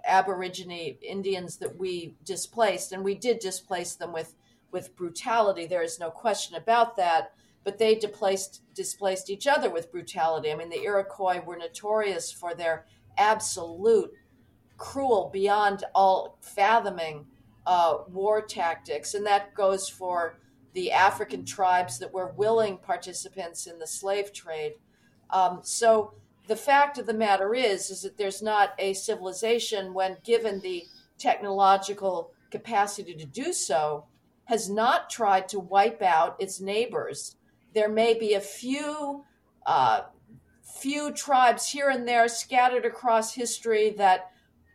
Aborigine 0.06 0.96
Indians 1.02 1.56
that 1.56 1.76
we 1.76 2.14
displaced, 2.24 2.92
and 2.92 3.02
we 3.02 3.14
did 3.14 3.38
displace 3.38 3.94
them 3.94 4.12
with 4.12 4.34
with 4.72 4.96
brutality. 4.96 5.66
There 5.66 5.82
is 5.82 5.98
no 5.98 6.10
question 6.10 6.56
about 6.56 6.96
that 6.96 7.32
but 7.66 7.78
they 7.78 7.96
displaced 7.96 8.62
displaced 8.74 9.28
each 9.28 9.48
other 9.48 9.68
with 9.68 9.90
brutality. 9.90 10.52
I 10.52 10.54
mean, 10.54 10.70
the 10.70 10.84
Iroquois 10.84 11.42
were 11.44 11.56
notorious 11.56 12.30
for 12.30 12.54
their 12.54 12.86
absolute 13.18 14.12
cruel, 14.76 15.30
beyond 15.32 15.82
all 15.92 16.38
fathoming 16.40 17.26
uh, 17.66 17.98
war 18.08 18.40
tactics, 18.40 19.14
and 19.14 19.26
that 19.26 19.52
goes 19.54 19.88
for 19.88 20.38
the 20.74 20.92
African 20.92 21.44
tribes 21.44 21.98
that 21.98 22.14
were 22.14 22.34
willing 22.36 22.78
participants 22.78 23.66
in 23.66 23.80
the 23.80 23.86
slave 23.86 24.32
trade. 24.32 24.74
Um, 25.30 25.58
so 25.64 26.14
the 26.46 26.54
fact 26.54 26.98
of 26.98 27.06
the 27.06 27.14
matter 27.14 27.52
is, 27.52 27.90
is 27.90 28.02
that 28.02 28.16
there's 28.16 28.42
not 28.42 28.74
a 28.78 28.92
civilization 28.92 29.92
when 29.92 30.18
given 30.22 30.60
the 30.60 30.84
technological 31.18 32.30
capacity 32.52 33.14
to 33.14 33.26
do 33.26 33.52
so, 33.52 34.04
has 34.44 34.70
not 34.70 35.10
tried 35.10 35.48
to 35.48 35.58
wipe 35.58 36.00
out 36.00 36.36
its 36.38 36.60
neighbors 36.60 37.34
there 37.76 37.88
may 37.90 38.14
be 38.14 38.32
a 38.32 38.40
few 38.40 39.22
uh, 39.66 40.00
few 40.62 41.12
tribes 41.12 41.68
here 41.68 41.90
and 41.90 42.08
there 42.08 42.26
scattered 42.26 42.86
across 42.86 43.34
history 43.34 43.90
that, 43.90 44.30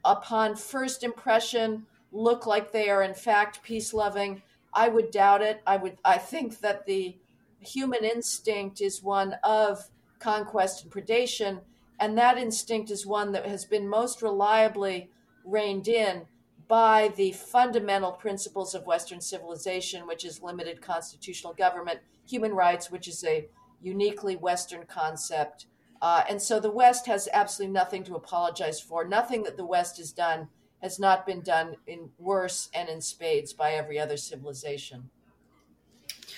upon 0.06 0.56
first 0.56 1.04
impression, 1.04 1.88
look 2.12 2.46
like 2.46 2.72
they 2.72 2.90
are 2.90 3.02
in 3.02 3.16
fact 3.16 3.64
peace 3.64 3.92
loving. 3.92 4.44
I 4.72 4.88
would 4.88 5.10
doubt 5.10 5.42
it. 5.42 5.64
I 5.66 5.78
would. 5.78 5.98
I 6.06 6.20
think 6.20 6.60
that 6.60 6.86
the 6.86 7.18
human 7.60 8.06
instinct 8.06 8.82
is 8.82 9.02
one 9.02 9.36
of 9.44 9.90
conquest 10.20 10.84
and 10.84 10.92
predation, 10.92 11.62
and 12.00 12.16
that 12.20 12.38
instinct 12.38 12.92
is 12.92 13.06
one 13.08 13.32
that 13.32 13.48
has 13.48 13.66
been 13.66 13.90
most 13.90 14.22
reliably 14.22 15.10
reined 15.44 15.88
in 15.88 16.28
by 16.72 17.12
the 17.18 17.34
fundamental 17.34 18.14
principles 18.14 18.74
of 18.74 18.86
Western 18.86 19.20
civilization, 19.20 20.08
which 20.08 20.24
is 20.24 20.42
limited 20.42 20.82
constitutional 20.82 21.54
government 21.54 22.00
human 22.26 22.54
rights, 22.54 22.90
which 22.90 23.10
is 23.10 23.26
a 23.26 23.46
uniquely 23.82 24.38
Western 24.38 24.86
concept. 24.86 25.66
Uh, 26.02 26.24
and 26.30 26.42
so 26.42 26.62
the 26.62 26.72
West 26.72 27.06
has 27.08 27.28
absolutely 27.34 27.74
nothing 27.74 28.06
to 28.06 28.16
apologize 28.16 28.80
for. 28.80 29.06
Nothing 29.06 29.44
that 29.44 29.58
the 29.58 29.66
West 29.66 29.98
has 29.98 30.14
done 30.14 30.48
has 30.82 30.98
not 30.98 31.26
been 31.26 31.42
done 31.42 31.76
in 31.88 32.10
worse 32.18 32.70
and 32.74 32.88
in 32.88 33.02
spades 33.02 33.52
by 33.52 33.74
every 33.74 34.00
other 34.00 34.16
civilization. 34.16 35.10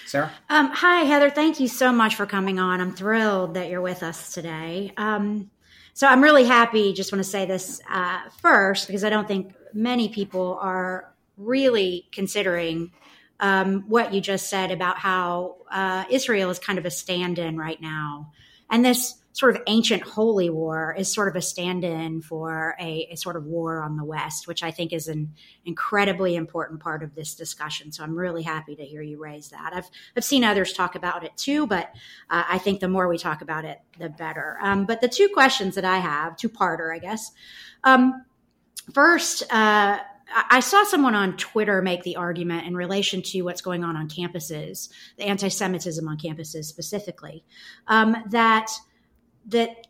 Sarah? 0.07 0.31
Um, 0.49 0.71
hi, 0.71 1.03
Heather. 1.03 1.29
Thank 1.29 1.59
you 1.59 1.67
so 1.67 1.91
much 1.91 2.15
for 2.15 2.25
coming 2.25 2.57
on. 2.57 2.81
I'm 2.81 2.95
thrilled 2.95 3.53
that 3.53 3.69
you're 3.69 3.81
with 3.81 4.01
us 4.01 4.33
today. 4.33 4.93
Um, 4.97 5.51
so 5.93 6.07
I'm 6.07 6.23
really 6.23 6.45
happy. 6.45 6.91
Just 6.91 7.11
want 7.11 7.23
to 7.23 7.29
say 7.29 7.45
this 7.45 7.79
uh, 7.87 8.21
first 8.41 8.87
because 8.87 9.03
I 9.03 9.11
don't 9.11 9.27
think 9.27 9.53
many 9.73 10.09
people 10.09 10.57
are 10.61 11.13
really 11.37 12.07
considering 12.11 12.91
um, 13.39 13.83
what 13.87 14.13
you 14.13 14.21
just 14.21 14.49
said 14.49 14.71
about 14.71 14.97
how 14.97 15.57
uh, 15.71 16.05
Israel 16.09 16.49
is 16.49 16.59
kind 16.59 16.79
of 16.79 16.85
a 16.85 16.91
stand 16.91 17.39
in 17.39 17.57
right 17.57 17.81
now. 17.81 18.31
And 18.69 18.85
this 18.85 19.15
sort 19.33 19.55
of 19.55 19.61
ancient 19.65 20.03
holy 20.03 20.49
war 20.49 20.95
is 20.97 21.11
sort 21.11 21.27
of 21.27 21.35
a 21.35 21.41
stand 21.41 21.83
in 21.83 22.21
for 22.21 22.75
a, 22.79 23.07
a, 23.11 23.17
sort 23.17 23.35
of 23.35 23.45
war 23.45 23.81
on 23.81 23.97
the 23.97 24.03
West, 24.03 24.47
which 24.47 24.61
I 24.61 24.69
think 24.69 24.93
is 24.93 25.07
an 25.07 25.33
incredibly 25.65 26.35
important 26.35 26.79
part 26.79 27.01
of 27.01 27.15
this 27.15 27.33
discussion. 27.33 27.91
So 27.91 28.03
I'm 28.03 28.15
really 28.15 28.43
happy 28.43 28.75
to 28.75 28.83
hear 28.83 29.01
you 29.01 29.17
raise 29.17 29.49
that. 29.49 29.71
I've, 29.73 29.89
I've 30.15 30.23
seen 30.23 30.43
others 30.43 30.71
talk 30.71 30.93
about 30.93 31.23
it 31.23 31.35
too, 31.35 31.65
but 31.65 31.87
uh, 32.29 32.43
I 32.47 32.59
think 32.59 32.79
the 32.79 32.87
more 32.87 33.07
we 33.07 33.17
talk 33.17 33.41
about 33.41 33.65
it, 33.65 33.79
the 33.97 34.09
better. 34.09 34.57
Um, 34.61 34.85
but 34.85 35.01
the 35.01 35.07
two 35.07 35.29
questions 35.33 35.75
that 35.75 35.85
I 35.85 35.97
have, 35.97 36.37
two 36.37 36.49
parter, 36.49 36.95
I 36.95 36.99
guess. 36.99 37.31
Um, 37.83 38.23
first, 38.91 39.43
uh, 39.53 39.99
I 40.49 40.61
saw 40.61 40.83
someone 40.83 41.13
on 41.13 41.37
Twitter 41.37 41.81
make 41.81 42.03
the 42.03 42.15
argument 42.15 42.65
in 42.65 42.75
relation 42.75 43.21
to 43.23 43.41
what's 43.43 43.61
going 43.61 43.83
on 43.83 43.95
on 43.95 44.09
campuses, 44.09 44.89
the 45.17 45.25
anti-Semitism 45.25 46.07
on 46.07 46.17
campuses 46.17 46.65
specifically, 46.65 47.43
um, 47.87 48.15
that 48.31 48.71
that 49.47 49.85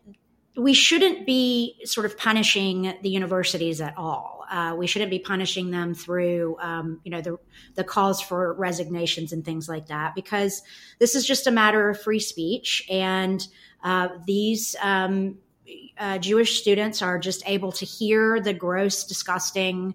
we 0.56 0.74
shouldn't 0.74 1.26
be 1.26 1.80
sort 1.84 2.06
of 2.06 2.16
punishing 2.16 2.94
the 3.02 3.08
universities 3.08 3.80
at 3.80 3.96
all. 3.96 4.44
Uh, 4.50 4.74
we 4.76 4.86
shouldn't 4.86 5.10
be 5.10 5.18
punishing 5.18 5.70
them 5.70 5.94
through, 5.94 6.56
um, 6.60 7.00
you 7.04 7.10
know, 7.10 7.20
the 7.20 7.38
the 7.74 7.84
calls 7.84 8.20
for 8.20 8.54
resignations 8.54 9.32
and 9.32 9.44
things 9.44 9.68
like 9.68 9.86
that, 9.86 10.14
because 10.14 10.62
this 10.98 11.14
is 11.14 11.26
just 11.26 11.46
a 11.46 11.50
matter 11.50 11.88
of 11.88 12.00
free 12.00 12.20
speech, 12.20 12.86
and 12.90 13.48
uh, 13.82 14.08
these 14.26 14.76
um, 14.82 15.38
uh, 15.98 16.18
Jewish 16.18 16.60
students 16.60 17.02
are 17.02 17.18
just 17.18 17.42
able 17.46 17.72
to 17.72 17.84
hear 17.84 18.40
the 18.40 18.54
gross, 18.54 19.04
disgusting 19.04 19.94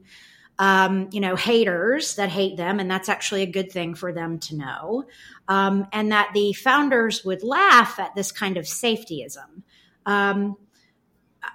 um, 0.59 1.07
you 1.13 1.21
know, 1.21 1.37
haters 1.37 2.15
that 2.15 2.29
hate 2.29 2.57
them, 2.57 2.79
and 2.79 2.91
that's 2.91 3.07
actually 3.07 3.43
a 3.43 3.47
good 3.47 3.71
thing 3.71 3.95
for 3.95 4.11
them 4.11 4.39
to 4.39 4.57
know. 4.57 5.05
Um, 5.47 5.87
and 5.93 6.11
that 6.11 6.31
the 6.33 6.51
founders 6.51 7.23
would 7.23 7.43
laugh 7.43 7.97
at 7.97 8.13
this 8.13 8.33
kind 8.33 8.57
of 8.57 8.65
safetyism. 8.65 9.63
Um, 10.05 10.57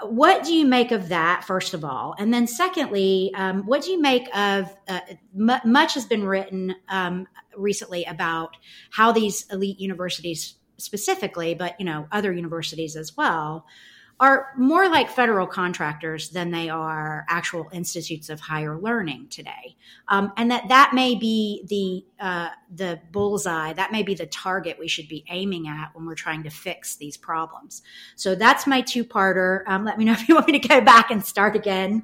what 0.01 0.43
do 0.43 0.55
you 0.55 0.65
make 0.65 0.91
of 0.91 1.11
that, 1.11 1.45
first 1.45 1.75
of 1.75 1.85
all? 1.85 2.15
And 2.19 2.33
then, 2.33 2.47
secondly, 2.47 3.31
um, 3.35 3.67
what 3.67 3.83
do 3.83 3.91
you 3.91 4.01
make 4.01 4.27
of 4.35 4.75
uh, 4.89 5.01
m- 5.39 5.61
much 5.71 5.95
has 5.95 6.07
been 6.07 6.25
written 6.25 6.75
um, 6.89 7.29
recently 7.55 8.05
about 8.05 8.57
how 8.91 9.13
these 9.13 9.45
elite 9.51 9.79
universities, 9.79 10.55
specifically, 10.79 11.55
but 11.55 11.79
you 11.79 11.85
know, 11.85 12.09
other 12.11 12.33
universities 12.33 12.97
as 12.97 13.15
well, 13.15 13.67
are 14.21 14.53
more 14.57 14.89
like 14.89 15.11
federal 15.11 15.47
contractors 15.47 16.31
than 16.31 16.51
they 16.51 16.69
are 16.69 17.27
actual 17.29 17.69
institutes 17.73 18.31
of 18.31 18.39
higher 18.39 18.79
learning 18.79 19.27
today, 19.29 19.77
um, 20.09 20.33
and 20.37 20.51
that 20.51 20.69
that 20.69 20.93
may 20.95 21.17
be 21.17 21.65
the 21.69 22.25
uh, 22.25 22.51
the 22.75 23.01
bullseye, 23.11 23.73
that 23.73 23.91
may 23.91 24.03
be 24.03 24.15
the 24.15 24.27
target 24.27 24.79
we 24.79 24.87
should 24.87 25.09
be 25.09 25.25
aiming 25.31 25.67
at 25.67 25.91
when 25.95 26.07
we're 26.07 26.15
trying 26.15 26.45
to 26.45 26.51
fix 26.51 26.95
these 26.97 27.17
problems. 27.17 27.83
So 28.15 28.35
that's 28.37 28.67
my 28.67 28.81
two 28.81 29.05
parter. 29.05 29.63
Um, 29.67 29.85
let 29.85 29.99
me 29.99 30.05
know 30.05 30.13
if 30.19 30.29
you 30.29 30.37
want 30.37 30.47
me 30.47 30.59
to 30.59 30.69
go 30.69 30.81
back 30.81 31.11
and 31.11 31.25
start 31.25 31.57
again. 31.57 32.03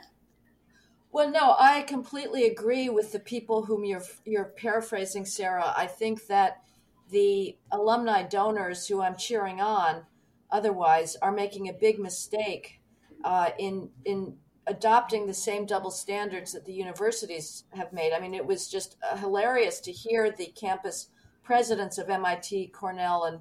well, 1.12 1.30
no, 1.30 1.56
I 1.58 1.82
completely 1.82 2.44
agree 2.44 2.90
with 2.90 3.12
the 3.12 3.20
people 3.20 3.64
whom 3.64 3.84
you're 3.84 4.04
you're 4.26 4.52
paraphrasing, 4.56 5.24
Sarah. 5.24 5.72
I 5.74 5.86
think 5.86 6.26
that 6.26 6.62
the 7.10 7.56
alumni 7.72 8.22
donors 8.22 8.86
who 8.86 9.00
I'm 9.00 9.16
cheering 9.16 9.60
on 9.60 10.04
otherwise 10.52 11.16
are 11.22 11.32
making 11.32 11.68
a 11.68 11.72
big 11.72 11.98
mistake 11.98 12.80
uh, 13.24 13.50
in 13.58 13.90
in 14.04 14.36
adopting 14.66 15.26
the 15.26 15.34
same 15.34 15.66
double 15.66 15.90
standards 15.90 16.52
that 16.52 16.64
the 16.64 16.72
universities 16.72 17.64
have 17.72 17.92
made. 17.92 18.12
I 18.12 18.20
mean, 18.20 18.34
it 18.34 18.46
was 18.46 18.68
just 18.68 18.96
uh, 19.02 19.16
hilarious 19.16 19.80
to 19.80 19.92
hear 19.92 20.30
the 20.30 20.46
campus 20.46 21.08
presidents 21.42 21.98
of 21.98 22.08
MIT, 22.08 22.68
Cornell, 22.68 23.24
and 23.24 23.40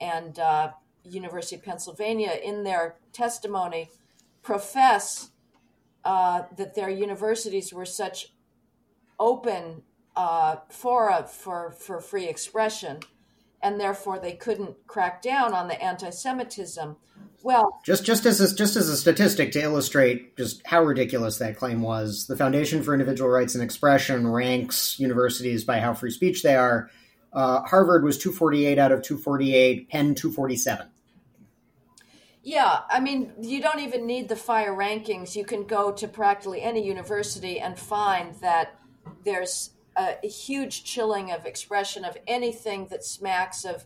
and 0.00 0.38
uh, 0.38 0.72
University 1.04 1.56
of 1.56 1.62
Pennsylvania 1.62 2.32
in 2.42 2.64
their 2.64 2.96
testimony 3.12 3.90
profess 4.42 5.30
uh, 6.04 6.42
that 6.56 6.74
their 6.74 6.90
universities 6.90 7.72
were 7.72 7.86
such 7.86 8.34
open 9.18 9.82
uh, 10.16 10.56
fora 10.68 11.26
for 11.26 11.70
for 11.72 12.00
free 12.00 12.26
expression 12.26 13.00
and 13.64 13.80
therefore 13.80 14.18
they 14.20 14.34
couldn't 14.34 14.76
crack 14.86 15.22
down 15.22 15.54
on 15.54 15.66
the 15.66 15.82
anti-Semitism. 15.82 16.96
Well, 17.42 17.80
just 17.84 18.04
just 18.04 18.24
as 18.26 18.40
a, 18.40 18.54
just 18.54 18.76
as 18.76 18.88
a 18.88 18.96
statistic 18.96 19.52
to 19.52 19.60
illustrate 19.60 20.36
just 20.36 20.66
how 20.66 20.82
ridiculous 20.82 21.38
that 21.38 21.56
claim 21.56 21.82
was, 21.82 22.26
the 22.26 22.36
Foundation 22.36 22.82
for 22.82 22.94
Individual 22.94 23.28
Rights 23.28 23.54
and 23.54 23.64
Expression 23.64 24.28
ranks 24.28 25.00
universities 25.00 25.64
by 25.64 25.80
how 25.80 25.94
free 25.94 26.10
speech 26.10 26.42
they 26.42 26.54
are. 26.54 26.90
Uh, 27.32 27.62
Harvard 27.62 28.04
was 28.04 28.16
248 28.18 28.78
out 28.78 28.92
of 28.92 29.02
248, 29.02 29.88
Penn 29.90 30.14
247. 30.14 30.86
Yeah, 32.42 32.80
I 32.90 33.00
mean, 33.00 33.32
you 33.40 33.60
don't 33.60 33.80
even 33.80 34.06
need 34.06 34.28
the 34.28 34.36
FIRE 34.36 34.76
rankings. 34.76 35.34
You 35.34 35.44
can 35.44 35.66
go 35.66 35.90
to 35.92 36.06
practically 36.06 36.62
any 36.62 36.86
university 36.86 37.58
and 37.58 37.78
find 37.78 38.34
that 38.36 38.78
there's 39.24 39.70
a, 39.96 40.26
huge 40.26 40.84
chilling 40.84 41.30
of 41.30 41.46
expression 41.46 42.04
of 42.04 42.16
anything 42.26 42.86
that 42.88 43.04
smacks 43.04 43.64
of 43.64 43.84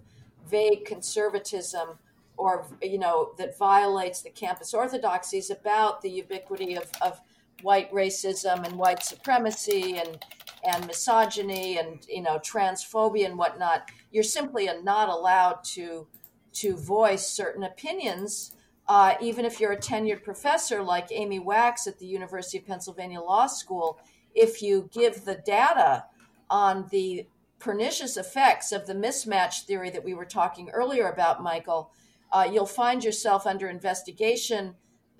vague 0.48 0.84
conservatism 0.84 1.98
or 2.36 2.66
you 2.82 2.98
know 2.98 3.32
that 3.36 3.58
violates 3.58 4.22
the 4.22 4.30
campus 4.30 4.72
orthodoxies 4.72 5.50
about 5.50 6.00
the 6.00 6.10
ubiquity 6.10 6.74
of, 6.74 6.90
of 7.02 7.20
white 7.62 7.92
racism 7.92 8.64
and 8.64 8.76
white 8.76 9.02
supremacy 9.02 9.98
and 9.98 10.24
and 10.64 10.86
misogyny 10.86 11.78
and 11.78 12.06
you 12.08 12.22
know 12.22 12.38
transphobia 12.38 13.26
and 13.26 13.36
whatnot. 13.36 13.90
You're 14.10 14.22
simply 14.22 14.68
not 14.82 15.08
allowed 15.08 15.64
to 15.74 16.06
to 16.54 16.76
voice 16.76 17.26
certain 17.26 17.64
opinions 17.64 18.52
uh, 18.88 19.14
even 19.20 19.44
if 19.44 19.60
you're 19.60 19.72
a 19.72 19.76
tenured 19.76 20.22
professor 20.22 20.82
like 20.82 21.08
amy 21.10 21.38
wax 21.38 21.86
at 21.86 21.98
the 21.98 22.06
university 22.06 22.58
of 22.58 22.66
pennsylvania 22.66 23.20
law 23.20 23.46
school 23.46 24.00
if 24.34 24.62
you 24.62 24.88
give 24.92 25.24
the 25.24 25.36
data 25.36 26.04
on 26.50 26.86
the 26.90 27.26
pernicious 27.58 28.16
effects 28.16 28.72
of 28.72 28.86
the 28.86 28.94
mismatch 28.94 29.64
theory 29.64 29.90
that 29.90 30.04
we 30.04 30.14
were 30.14 30.24
talking 30.24 30.70
earlier 30.70 31.08
about, 31.08 31.42
Michael, 31.42 31.90
uh, 32.32 32.48
you'll 32.50 32.66
find 32.66 33.02
yourself 33.02 33.46
under 33.46 33.68
investigation 33.68 34.74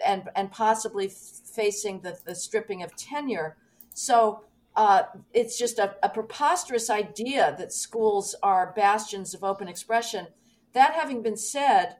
and 0.05 0.29
and 0.37 0.53
possibly 0.53 1.09
facing 1.09 2.01
the, 2.01 2.19
the 2.25 2.35
stripping 2.35 2.83
of 2.83 2.95
tenure. 2.95 3.57
So 3.95 4.45
uh, 4.77 5.03
it's 5.33 5.59
just 5.59 5.79
a, 5.79 5.97
a, 6.05 6.09
preposterous 6.09 6.89
idea 6.89 7.57
that 7.59 7.73
schools 7.73 8.37
are 8.45 8.73
bastions 8.77 9.35
of 9.35 9.43
open 9.43 9.67
expression. 9.67 10.29
That 10.73 10.95
having 10.95 11.21
been 11.21 11.37
said, 11.37 11.97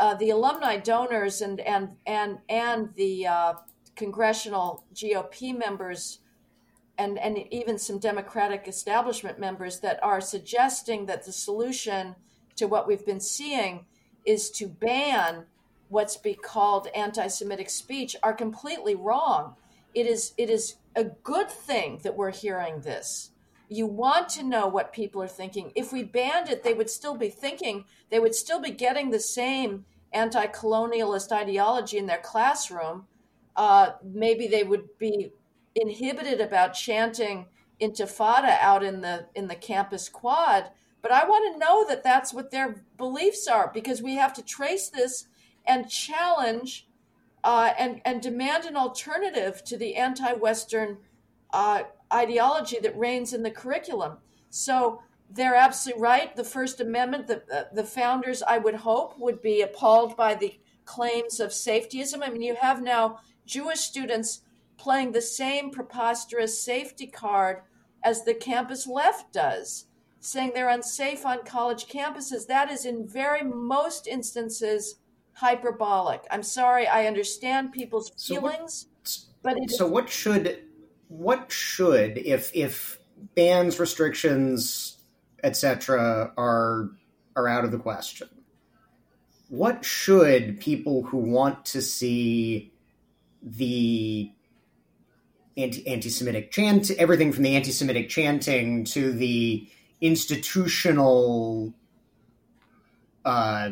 uh, 0.00 0.14
the 0.14 0.30
alumni 0.30 0.78
donors 0.78 1.42
and 1.42 1.60
and 1.60 1.90
and 2.06 2.38
and 2.48 2.94
the 2.94 3.26
uh, 3.26 3.54
congressional 3.96 4.84
GOP 4.94 5.56
members 5.56 6.20
and, 6.98 7.18
and 7.18 7.38
even 7.52 7.78
some 7.78 7.98
Democratic 7.98 8.68
establishment 8.68 9.38
members 9.38 9.80
that 9.80 10.02
are 10.02 10.20
suggesting 10.20 11.06
that 11.06 11.24
the 11.24 11.32
solution 11.32 12.14
to 12.56 12.66
what 12.66 12.86
we've 12.86 13.06
been 13.06 13.20
seeing 13.20 13.86
is 14.24 14.50
to 14.50 14.68
ban 14.68 15.46
what's 15.88 16.16
be 16.16 16.34
called 16.34 16.88
anti-Semitic 16.94 17.68
speech 17.68 18.16
are 18.22 18.32
completely 18.32 18.94
wrong. 18.94 19.56
It 19.94 20.06
is 20.06 20.32
it 20.38 20.48
is 20.48 20.76
a 20.96 21.04
good 21.04 21.50
thing 21.50 22.00
that 22.02 22.16
we're 22.16 22.30
hearing 22.30 22.80
this. 22.80 23.30
You 23.68 23.86
want 23.86 24.28
to 24.30 24.42
know 24.42 24.66
what 24.68 24.92
people 24.92 25.22
are 25.22 25.28
thinking. 25.28 25.72
If 25.74 25.92
we 25.92 26.02
banned 26.02 26.48
it, 26.48 26.62
they 26.62 26.74
would 26.74 26.90
still 26.90 27.16
be 27.16 27.28
thinking. 27.28 27.84
They 28.10 28.18
would 28.18 28.34
still 28.34 28.60
be 28.60 28.70
getting 28.70 29.10
the 29.10 29.20
same 29.20 29.84
anti-colonialist 30.12 31.32
ideology 31.32 31.96
in 31.96 32.06
their 32.06 32.18
classroom. 32.18 33.06
Uh, 33.56 33.92
maybe 34.04 34.46
they 34.46 34.62
would 34.62 34.98
be 34.98 35.32
inhibited 35.74 36.40
about 36.40 36.74
chanting 36.74 37.46
intifada 37.80 38.58
out 38.60 38.82
in 38.82 39.00
the 39.00 39.26
in 39.34 39.48
the 39.48 39.54
campus 39.54 40.08
quad 40.08 40.70
but 41.00 41.10
i 41.10 41.24
want 41.24 41.52
to 41.52 41.58
know 41.58 41.84
that 41.88 42.04
that's 42.04 42.32
what 42.32 42.50
their 42.50 42.84
beliefs 42.96 43.48
are 43.48 43.70
because 43.74 44.02
we 44.02 44.14
have 44.14 44.32
to 44.32 44.42
trace 44.42 44.88
this 44.88 45.26
and 45.66 45.88
challenge 45.88 46.86
uh, 47.44 47.72
and 47.78 48.00
and 48.04 48.22
demand 48.22 48.64
an 48.64 48.76
alternative 48.76 49.64
to 49.64 49.76
the 49.76 49.96
anti-western 49.96 50.98
uh, 51.52 51.82
ideology 52.12 52.78
that 52.80 52.96
reigns 52.96 53.32
in 53.32 53.42
the 53.42 53.50
curriculum. 53.50 54.18
So 54.50 55.02
they're 55.30 55.54
absolutely 55.54 56.02
right. 56.02 56.36
The 56.36 56.44
first 56.44 56.80
amendment 56.80 57.26
the, 57.26 57.42
uh, 57.52 57.64
the 57.72 57.84
founders 57.84 58.42
i 58.42 58.58
would 58.58 58.74
hope 58.74 59.18
would 59.18 59.42
be 59.42 59.62
appalled 59.62 60.16
by 60.16 60.34
the 60.34 60.58
claims 60.84 61.40
of 61.40 61.50
safetyism. 61.50 62.22
I 62.22 62.30
mean 62.30 62.42
you 62.42 62.54
have 62.54 62.82
now 62.82 63.20
jewish 63.44 63.80
students 63.80 64.42
playing 64.82 65.12
the 65.12 65.22
same 65.22 65.70
preposterous 65.70 66.60
safety 66.60 67.06
card 67.06 67.58
as 68.02 68.24
the 68.24 68.34
campus 68.34 68.84
left 68.84 69.32
does, 69.32 69.86
saying 70.18 70.50
they're 70.52 70.68
unsafe 70.68 71.24
on 71.24 71.44
college 71.44 71.86
campuses. 71.86 72.48
That 72.48 72.68
is, 72.68 72.84
in 72.84 73.06
very 73.06 73.44
most 73.44 74.08
instances, 74.08 74.96
hyperbolic. 75.34 76.22
I'm 76.32 76.42
sorry, 76.42 76.88
I 76.88 77.06
understand 77.06 77.70
people's 77.70 78.10
so 78.16 78.34
feelings, 78.34 78.88
what, 79.42 79.56
but 79.56 79.70
so 79.70 79.86
what 79.86 80.10
should 80.10 80.64
what 81.06 81.52
should 81.52 82.18
if 82.18 82.50
if 82.52 82.98
bans, 83.36 83.78
restrictions, 83.78 84.98
etc. 85.44 86.32
are 86.36 86.90
are 87.36 87.46
out 87.46 87.64
of 87.64 87.70
the 87.70 87.78
question? 87.78 88.28
What 89.48 89.84
should 89.84 90.58
people 90.58 91.04
who 91.04 91.18
want 91.18 91.66
to 91.66 91.82
see 91.82 92.72
the 93.42 94.32
anti 95.56 96.08
Semitic 96.08 96.50
chant, 96.50 96.90
everything 96.92 97.32
from 97.32 97.42
the 97.42 97.56
anti 97.56 97.70
Semitic 97.70 98.08
chanting 98.08 98.84
to 98.84 99.12
the 99.12 99.68
institutional 100.00 101.72
uh, 103.24 103.70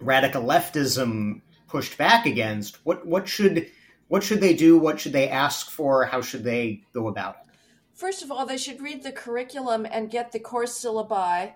radical 0.00 0.42
leftism 0.42 1.40
pushed 1.68 1.98
back 1.98 2.26
against. 2.26 2.84
What 2.84 3.06
what 3.06 3.28
should 3.28 3.70
what 4.08 4.22
should 4.22 4.40
they 4.40 4.54
do? 4.54 4.78
What 4.78 5.00
should 5.00 5.12
they 5.12 5.28
ask 5.28 5.70
for? 5.70 6.06
How 6.06 6.20
should 6.20 6.44
they 6.44 6.82
go 6.92 7.08
about 7.08 7.36
it? 7.42 7.54
First 7.94 8.22
of 8.22 8.30
all, 8.30 8.46
they 8.46 8.56
should 8.56 8.80
read 8.80 9.02
the 9.02 9.12
curriculum 9.12 9.86
and 9.90 10.10
get 10.10 10.32
the 10.32 10.38
course 10.38 10.78
syllabi 10.78 11.52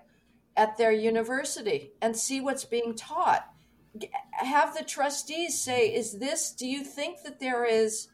at 0.55 0.77
their 0.77 0.91
university 0.91 1.91
and 2.01 2.15
see 2.15 2.41
what's 2.41 2.65
being 2.65 2.95
taught. 2.95 3.47
Have 4.31 4.75
the 4.75 4.83
trustees 4.83 5.59
say, 5.59 5.93
"Is 5.93 6.19
this? 6.19 6.51
Do 6.51 6.67
you 6.67 6.83
think 6.83 7.23
that 7.23 7.39
there 7.39 7.65
is?" 7.65 8.07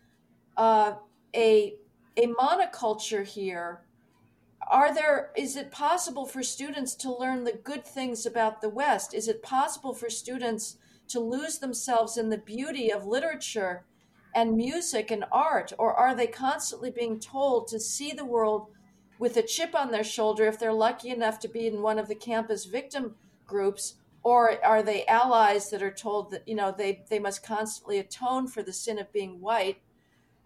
Uh, 0.60 0.94
a 1.36 1.76
a 2.18 2.28
monoculture 2.28 3.26
here 3.26 3.82
are 4.68 4.94
there 4.94 5.32
is 5.36 5.56
it 5.56 5.72
possible 5.72 6.26
for 6.26 6.44
students 6.44 6.94
to 6.94 7.16
learn 7.16 7.44
the 7.44 7.60
good 7.64 7.86
things 7.86 8.26
about 8.26 8.62
the 8.62 8.70
west 8.70 9.14
is 9.14 9.28
it 9.28 9.42
possible 9.42 9.94
for 9.94 10.10
students 10.10 10.78
to 11.10 11.20
lose 11.20 11.58
themselves 11.58 12.18
in 12.18 12.30
the 12.30 12.38
beauty 12.38 12.92
of 12.92 13.06
literature 13.06 13.84
and 14.36 14.56
music 14.56 15.12
and 15.12 15.26
art? 15.32 15.74
Or 15.78 15.94
are 15.94 16.16
they 16.16 16.28
constantly 16.28 16.92
being 16.92 17.20
told 17.20 17.68
to 17.68 17.80
see 17.80 18.12
the 18.12 18.26
world 18.26 18.68
with 19.18 19.36
a 19.38 19.42
chip 19.42 19.76
on 19.76 19.92
their 19.92 20.04
shoulder 20.04 20.46
if 20.46 20.60
they're 20.60 20.72
lucky 20.72 21.10
enough 21.10 21.40
to 21.40 21.48
be 21.48 21.68
in 21.68 21.82
one 21.82 22.00
of 22.00 22.08
the 22.08 22.16
campus 22.16 22.66
victim 22.66 23.16
groups? 23.48 23.96
Or 24.22 24.64
are 24.64 24.84
they 24.84 25.06
allies 25.08 25.70
that 25.72 25.82
are 25.82 25.92
told 25.92 26.32
that, 26.32 26.48
you 26.48 26.56
know, 26.56 26.74
they, 26.78 27.04
they 27.10 27.20
must 27.20 27.44
constantly 27.44 27.98
atone 27.98 28.48
for 28.48 28.62
the 28.62 28.74
sin 28.74 29.00
of 29.00 29.12
being 29.12 29.42
white? 29.42 29.82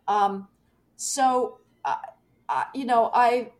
Um, 0.07 0.47
so, 0.95 1.59
uh, 1.85 1.95
uh, 2.49 2.63
you 2.73 2.85
know, 2.85 3.09
I, 3.13 3.51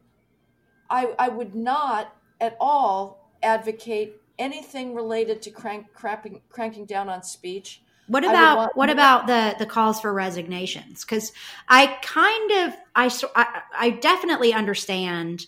I, 0.89 1.13
I 1.17 1.29
would 1.29 1.55
not 1.55 2.15
at 2.39 2.57
all 2.59 3.31
advocate 3.41 4.21
anything 4.37 4.95
related 4.95 5.41
to 5.43 5.51
crank, 5.51 5.87
crapping, 5.95 6.41
cranking 6.49 6.85
down 6.85 7.09
on 7.09 7.23
speech. 7.23 7.81
What 8.07 8.25
about 8.25 8.57
want, 8.57 8.75
what 8.75 8.89
about 8.89 9.27
the 9.27 9.55
the 9.57 9.65
calls 9.65 10.01
for 10.01 10.11
resignations? 10.11 11.05
Because 11.05 11.31
I 11.69 11.87
kind 12.01 12.51
of 12.51 12.73
I, 12.93 13.09
I 13.33 13.61
I 13.77 13.89
definitely 13.91 14.53
understand 14.53 15.45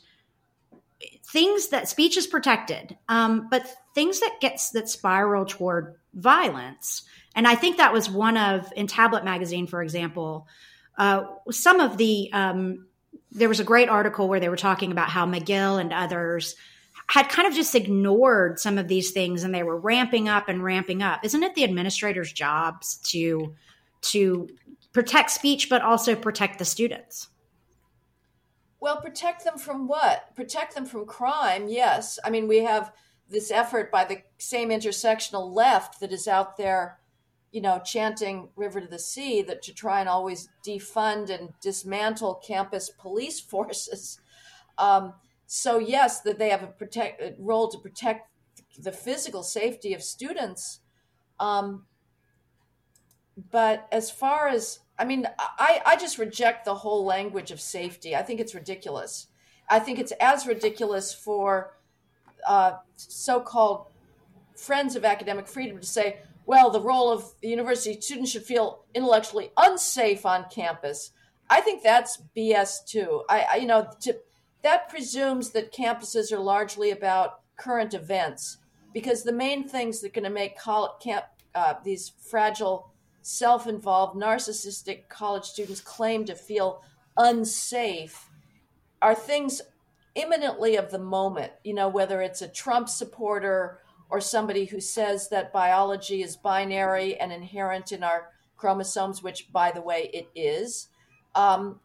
things 1.28 1.68
that 1.70 1.90
speech 1.90 2.16
is 2.16 2.28
protected, 2.28 2.98
um, 3.10 3.50
but 3.52 3.68
things 3.94 4.22
that 4.22 4.38
gets 4.40 4.70
that 4.72 4.88
spiral 4.88 5.46
toward 5.46 5.96
violence. 6.14 7.04
And 7.36 7.46
I 7.46 7.56
think 7.56 7.76
that 7.78 7.92
was 7.92 8.10
one 8.10 8.38
of 8.38 8.72
in 8.78 8.88
Tablet 8.88 9.26
Magazine, 9.26 9.68
for 9.68 9.84
example, 9.84 10.48
uh, 10.98 11.26
some 11.52 11.80
of 11.80 11.98
the 11.98 12.30
um, 12.34 12.88
there 13.32 13.50
was 13.50 13.60
a 13.60 13.66
great 13.66 13.90
article 13.90 14.30
where 14.30 14.40
they 14.40 14.50
were 14.50 14.56
talking 14.56 14.92
about 14.92 15.10
how 15.10 15.26
McGill 15.26 15.80
and 15.80 15.92
others 15.92 16.56
had 17.08 17.30
kind 17.30 17.48
of 17.48 17.54
just 17.54 17.76
ignored 17.76 18.60
some 18.60 18.78
of 18.78 18.88
these 18.88 19.12
things 19.12 19.44
and 19.44 19.54
they 19.54 19.64
were 19.64 19.78
ramping 19.78 20.28
up 20.30 20.50
and 20.50 20.64
ramping 20.64 21.04
up. 21.04 21.24
Isn't 21.24 21.44
it 21.44 21.54
the 21.54 21.64
administrator's 21.64 22.32
jobs 22.32 22.98
to 23.10 23.54
to 24.02 24.50
protect 24.94 25.32
speech 25.32 25.70
but 25.70 25.82
also 25.82 26.16
protect 26.16 26.60
the 26.60 26.66
students? 26.66 27.28
Well, 28.80 29.02
protect 29.02 29.44
them 29.44 29.58
from 29.58 29.88
what? 29.88 30.36
Protect 30.36 30.76
them 30.76 30.86
from 30.86 31.06
crime, 31.06 31.68
yes. 31.68 32.20
I 32.24 32.30
mean, 32.30 32.48
we 32.48 32.60
have 32.60 32.94
this 33.30 33.50
effort 33.50 33.92
by 33.92 34.06
the 34.06 34.22
same 34.38 34.70
intersectional 34.70 35.52
left 35.52 36.00
that 36.00 36.12
is 36.12 36.28
out 36.28 36.58
there, 36.58 37.00
you 37.56 37.62
know, 37.62 37.80
chanting 37.86 38.50
river 38.58 38.82
to 38.82 38.88
the 38.88 39.00
sea 39.00 39.42
that 39.42 39.62
to 39.62 39.74
try 39.74 40.02
and 40.02 40.10
always 40.10 40.50
defund 40.68 41.30
and 41.30 41.54
dismantle 41.62 42.36
campus 42.46 42.90
police 42.90 43.40
forces. 43.52 44.20
Um, 44.78 45.14
so 45.48 45.80
yes, 45.80 46.20
that 46.24 46.38
they 46.38 46.50
have 46.50 46.64
a 46.64 46.68
protect 46.68 47.22
a 47.22 47.34
role 47.40 47.70
to 47.70 47.78
protect 47.78 48.30
the 48.78 48.92
physical 48.92 49.42
safety 49.42 49.94
of 49.94 50.04
students. 50.04 50.82
Um, 51.40 51.86
but 53.52 53.88
as 53.90 54.12
far 54.12 54.50
as 54.50 54.80
I 55.00 55.06
mean, 55.06 55.26
I, 55.40 55.82
I 55.86 55.96
just 55.96 56.18
reject 56.18 56.66
the 56.66 56.76
whole 56.76 57.06
language 57.06 57.52
of 57.52 57.62
safety. 57.62 58.18
I 58.18 58.22
think 58.22 58.42
it's 58.42 58.54
ridiculous. 58.54 59.28
I 59.70 59.80
think 59.80 59.98
it's 59.98 60.12
as 60.20 60.46
ridiculous 60.46 61.14
for 61.14 61.78
uh, 62.46 62.74
so-called 62.98 63.88
friends 64.58 64.98
of 64.98 65.06
academic 65.06 65.48
freedom 65.48 65.80
to 65.80 65.86
say, 65.86 66.18
well, 66.46 66.70
the 66.70 66.82
role 66.82 67.12
of 67.12 67.26
the 67.42 67.48
university 67.48 68.00
students 68.00 68.32
should 68.32 68.44
feel 68.44 68.86
intellectually 68.94 69.52
unsafe 69.58 70.26
on 70.26 70.46
campus. 70.50 71.12
I 71.50 71.62
think 71.62 71.84
that's 71.84 72.22
BS 72.36 72.86
too. 72.86 73.24
I, 73.30 73.46
I 73.54 73.56
you 73.58 73.68
know, 73.68 73.88
to 74.02 74.16
that 74.64 74.90
presumes 74.90 75.52
that 75.52 75.74
campuses 75.74 76.32
are 76.32 76.40
largely 76.40 76.92
about 76.92 77.42
current 77.56 77.94
events 77.94 78.58
because 78.94 79.24
the 79.24 79.32
main 79.32 79.68
things 79.68 80.02
that 80.02 80.08
are 80.08 80.12
going 80.12 80.24
to 80.24 80.30
make 80.30 80.58
college, 80.58 80.92
camp, 81.02 81.26
uh, 81.54 81.76
these 81.84 82.14
fragile, 82.30 82.92
self 83.22 83.68
involved, 83.68 84.20
narcissistic 84.20 85.08
college 85.10 85.46
students 85.46 85.82
claim 85.82 86.26
to 86.26 86.36
feel 86.36 86.82
unsafe 87.18 88.30
are 89.02 89.16
things 89.16 89.62
imminently 90.16 90.78
of 90.78 90.92
the 90.92 91.00
moment. 91.00 91.52
You 91.64 91.74
know, 91.74 91.88
whether 91.88 92.22
it's 92.22 92.42
a 92.42 92.48
Trump 92.48 92.90
supporter 92.90 93.80
or 94.10 94.22
somebody 94.22 94.66
who 94.66 94.80
says 94.80 95.30
that 95.30 95.54
biology 95.54 96.22
is 96.22 96.36
binary 96.36 97.16
and 97.18 97.32
inherent 97.32 97.92
in 97.92 98.04
our 98.04 98.30
chromosomes, 98.58 99.24
which, 99.24 99.52
by 99.52 99.72
the 99.72 99.82
way, 99.82 100.10
it 100.14 100.30
is. 100.36 100.88
Um, 101.34 101.80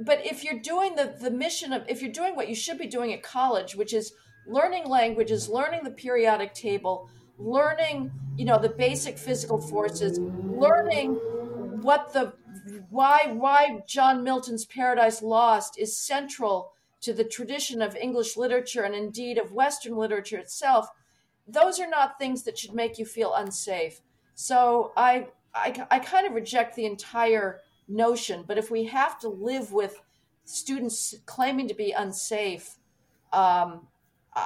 but 0.00 0.24
if 0.24 0.44
you're 0.44 0.60
doing 0.60 0.94
the 0.94 1.16
the 1.20 1.30
mission 1.30 1.72
of 1.72 1.82
if 1.88 2.02
you're 2.02 2.12
doing 2.12 2.36
what 2.36 2.48
you 2.48 2.54
should 2.54 2.78
be 2.78 2.86
doing 2.86 3.12
at 3.12 3.22
college 3.22 3.74
which 3.74 3.94
is 3.94 4.12
learning 4.46 4.86
languages 4.88 5.48
learning 5.48 5.82
the 5.82 5.90
periodic 5.90 6.52
table 6.52 7.08
learning 7.38 8.10
you 8.36 8.44
know 8.44 8.58
the 8.58 8.68
basic 8.68 9.16
physical 9.16 9.58
forces 9.58 10.18
learning 10.18 11.14
what 11.82 12.12
the 12.12 12.32
why 12.90 13.32
why 13.32 13.82
john 13.86 14.22
milton's 14.22 14.66
paradise 14.66 15.22
lost 15.22 15.78
is 15.78 15.96
central 15.96 16.72
to 17.06 17.14
the 17.14 17.24
tradition 17.24 17.80
of 17.80 17.96
english 17.96 18.36
literature 18.36 18.82
and 18.82 18.94
indeed 18.94 19.38
of 19.38 19.52
western 19.52 19.96
literature 19.96 20.38
itself 20.38 20.88
those 21.48 21.80
are 21.80 21.88
not 21.88 22.18
things 22.18 22.42
that 22.42 22.58
should 22.58 22.74
make 22.74 22.98
you 22.98 23.06
feel 23.06 23.32
unsafe 23.34 24.00
so 24.34 24.92
i 24.96 25.26
i, 25.54 25.86
I 25.90 25.98
kind 25.98 26.26
of 26.26 26.34
reject 26.34 26.76
the 26.76 26.84
entire 26.84 27.60
notion. 27.88 28.44
But 28.46 28.58
if 28.58 28.70
we 28.70 28.84
have 28.84 29.18
to 29.20 29.28
live 29.28 29.72
with 29.72 30.00
students 30.44 31.14
claiming 31.26 31.68
to 31.68 31.74
be 31.74 31.92
unsafe, 31.92 32.76
um, 33.32 33.86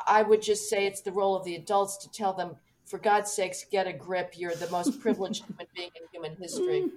I 0.06 0.22
would 0.22 0.40
just 0.40 0.68
say 0.68 0.86
it's 0.86 1.00
the 1.00 1.12
role 1.12 1.36
of 1.36 1.44
the 1.44 1.56
adults 1.56 1.96
to 1.98 2.10
tell 2.10 2.32
them, 2.32 2.56
for 2.84 2.98
God's 2.98 3.32
sakes, 3.32 3.64
get 3.70 3.86
a 3.86 3.92
grip. 3.92 4.34
You're 4.36 4.54
the 4.54 4.70
most 4.70 5.00
privileged 5.00 5.44
human 5.46 5.66
being 5.74 5.90
in 5.96 6.06
human 6.12 6.36
history. 6.36 6.90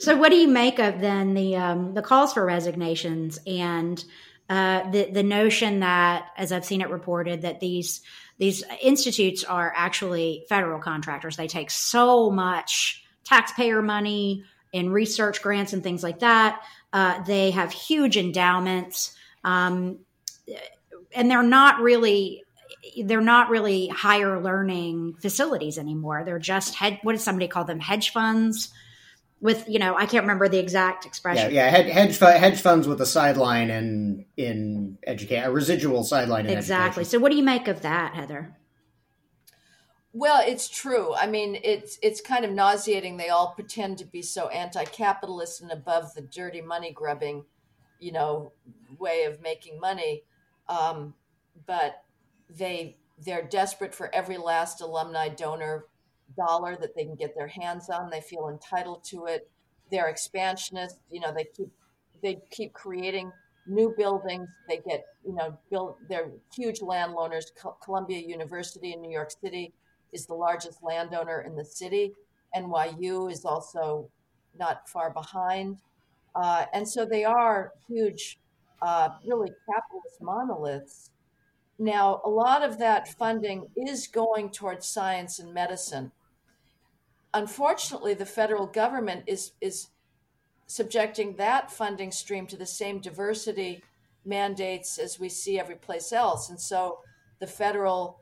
So, 0.00 0.16
what 0.16 0.30
do 0.30 0.36
you 0.36 0.48
make 0.48 0.78
of 0.78 1.00
then 1.00 1.34
the 1.34 1.56
um, 1.56 1.94
the 1.94 2.02
calls 2.02 2.32
for 2.32 2.44
resignations 2.44 3.38
and 3.46 4.02
uh, 4.48 4.90
the 4.90 5.10
the 5.10 5.22
notion 5.22 5.80
that, 5.80 6.28
as 6.36 6.52
I've 6.52 6.64
seen 6.64 6.80
it 6.80 6.90
reported, 6.90 7.42
that 7.42 7.60
these 7.60 8.00
these 8.38 8.62
institutes 8.80 9.44
are 9.44 9.72
actually 9.74 10.44
federal 10.48 10.80
contractors. 10.80 11.36
They 11.36 11.48
take 11.48 11.70
so 11.70 12.30
much 12.30 13.04
taxpayer 13.24 13.82
money, 13.82 14.44
in 14.72 14.90
research 14.90 15.42
grants 15.42 15.72
and 15.72 15.82
things 15.82 16.02
like 16.02 16.20
that. 16.20 16.62
Uh, 16.92 17.22
they 17.24 17.50
have 17.50 17.72
huge 17.72 18.16
endowments, 18.16 19.14
um, 19.44 19.98
and 21.14 21.30
they're 21.30 21.42
not 21.42 21.80
really 21.80 22.44
they're 23.04 23.20
not 23.20 23.50
really 23.50 23.88
higher 23.88 24.40
learning 24.40 25.14
facilities 25.20 25.78
anymore. 25.78 26.22
They're 26.24 26.38
just 26.38 26.74
head. 26.74 26.98
What 27.02 27.12
does 27.12 27.24
somebody 27.24 27.48
call 27.48 27.64
them? 27.64 27.80
Hedge 27.80 28.10
funds 28.10 28.72
with 29.40 29.68
you 29.68 29.78
know 29.78 29.94
I 29.96 30.06
can't 30.06 30.24
remember 30.24 30.48
the 30.48 30.58
exact 30.58 31.06
expression. 31.06 31.52
Yeah, 31.52 31.70
yeah, 31.70 31.92
hedge 31.92 32.18
hedge 32.18 32.60
funds 32.60 32.88
with 32.88 33.00
a 33.00 33.06
sideline 33.06 33.70
and 33.70 34.24
in 34.36 34.98
education, 35.06 35.44
a 35.44 35.50
residual 35.50 36.04
sideline. 36.04 36.46
exactly. 36.46 37.02
Education. 37.02 37.10
So, 37.10 37.18
what 37.18 37.30
do 37.30 37.38
you 37.38 37.44
make 37.44 37.68
of 37.68 37.82
that, 37.82 38.14
Heather? 38.14 38.56
Well, 40.12 40.42
it's 40.44 40.68
true. 40.68 41.14
I 41.14 41.26
mean, 41.26 41.58
it's 41.62 41.98
it's 42.02 42.20
kind 42.20 42.44
of 42.44 42.50
nauseating. 42.50 43.16
They 43.16 43.28
all 43.28 43.52
pretend 43.54 43.98
to 43.98 44.04
be 44.04 44.22
so 44.22 44.48
anti-capitalist 44.48 45.60
and 45.60 45.70
above 45.70 46.14
the 46.14 46.22
dirty 46.22 46.60
money 46.60 46.92
grubbing, 46.92 47.44
you 48.00 48.12
know, 48.12 48.52
way 48.98 49.24
of 49.24 49.40
making 49.40 49.78
money. 49.78 50.24
Um, 50.68 51.14
but 51.66 52.02
they 52.50 52.96
they're 53.24 53.46
desperate 53.46 53.94
for 53.94 54.12
every 54.14 54.38
last 54.38 54.80
alumni 54.80 55.28
donor 55.28 55.86
dollar 56.36 56.76
that 56.80 56.94
they 56.94 57.04
can 57.04 57.14
get 57.14 57.34
their 57.34 57.48
hands 57.48 57.90
on. 57.90 58.10
They 58.10 58.20
feel 58.20 58.48
entitled 58.48 59.04
to 59.04 59.26
it. 59.26 59.50
They're 59.90 60.08
expansionist. 60.08 60.98
You 61.10 61.20
know, 61.20 61.32
they 61.32 61.46
keep 61.56 61.68
they 62.22 62.38
keep 62.50 62.72
creating 62.72 63.32
new 63.66 63.94
buildings. 63.96 64.48
They 64.68 64.78
get 64.78 65.04
you 65.24 65.34
know 65.34 65.56
build. 65.70 65.96
They're 66.08 66.30
huge 66.54 66.82
landowners. 66.82 67.52
Columbia 67.82 68.20
University 68.20 68.92
in 68.92 69.00
New 69.00 69.10
York 69.10 69.30
City 69.30 69.72
is 70.12 70.26
the 70.26 70.34
largest 70.34 70.82
landowner 70.82 71.42
in 71.42 71.54
the 71.56 71.64
city. 71.64 72.12
NYU 72.56 73.30
is 73.30 73.44
also 73.44 74.08
not 74.58 74.88
far 74.88 75.10
behind. 75.10 75.78
Uh, 76.34 76.66
and 76.72 76.86
so 76.88 77.04
they 77.04 77.24
are 77.24 77.72
huge, 77.88 78.38
uh, 78.82 79.10
really 79.26 79.50
capitalist 79.68 80.20
monoliths. 80.20 81.10
Now, 81.78 82.20
a 82.24 82.28
lot 82.28 82.62
of 82.62 82.78
that 82.78 83.08
funding 83.08 83.66
is 83.76 84.08
going 84.08 84.50
towards 84.50 84.88
science 84.88 85.38
and 85.38 85.54
medicine. 85.54 86.10
Unfortunately, 87.34 88.14
the 88.14 88.26
federal 88.26 88.66
government 88.66 89.24
is, 89.26 89.52
is 89.60 89.88
subjecting 90.66 91.36
that 91.36 91.70
funding 91.70 92.10
stream 92.10 92.46
to 92.46 92.56
the 92.56 92.66
same 92.66 93.00
diversity 93.00 93.82
mandates 94.24 94.98
as 94.98 95.18
we 95.18 95.28
see 95.28 95.58
every 95.58 95.76
place 95.76 96.12
else. 96.12 96.50
And 96.50 96.60
so 96.60 97.00
the 97.38 97.46
federal 97.46 98.20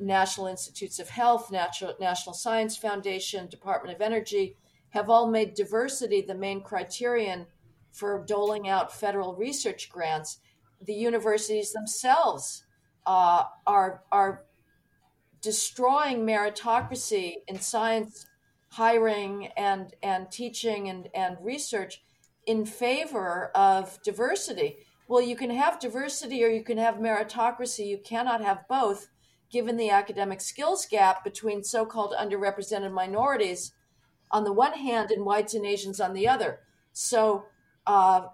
National 0.00 0.46
Institutes 0.46 0.98
of 0.98 1.08
Health, 1.08 1.50
Natural, 1.50 1.94
National 2.00 2.34
Science 2.34 2.76
Foundation, 2.76 3.48
Department 3.48 3.96
of 3.96 4.02
Energy 4.02 4.56
have 4.90 5.10
all 5.10 5.30
made 5.30 5.54
diversity 5.54 6.20
the 6.20 6.34
main 6.34 6.62
criterion 6.62 7.46
for 7.92 8.24
doling 8.26 8.68
out 8.68 8.92
federal 8.92 9.34
research 9.34 9.90
grants. 9.90 10.38
The 10.82 10.94
universities 10.94 11.72
themselves 11.72 12.64
uh, 13.06 13.44
are 13.66 14.02
are 14.12 14.44
destroying 15.40 16.26
meritocracy 16.26 17.36
in 17.46 17.60
science 17.60 18.26
hiring 18.70 19.48
and 19.56 19.94
and 20.02 20.30
teaching 20.30 20.88
and 20.88 21.08
and 21.14 21.36
research 21.40 22.02
in 22.46 22.64
favor 22.64 23.50
of 23.54 23.98
diversity. 24.02 24.78
Well, 25.06 25.22
you 25.22 25.36
can 25.36 25.50
have 25.50 25.80
diversity 25.80 26.44
or 26.44 26.48
you 26.48 26.62
can 26.62 26.78
have 26.78 26.96
meritocracy. 26.96 27.86
You 27.86 27.98
cannot 27.98 28.42
have 28.42 28.68
both, 28.68 29.08
given 29.50 29.76
the 29.76 29.90
academic 29.90 30.40
skills 30.40 30.86
gap 30.86 31.24
between 31.24 31.64
so-called 31.64 32.14
underrepresented 32.18 32.92
minorities 32.92 33.72
on 34.30 34.44
the 34.44 34.52
one 34.52 34.74
hand 34.74 35.10
and 35.10 35.24
whites 35.24 35.54
and 35.54 35.64
Asians 35.64 36.00
on 36.00 36.12
the 36.12 36.28
other. 36.28 36.60
So 36.92 37.46
uh, 37.86 38.28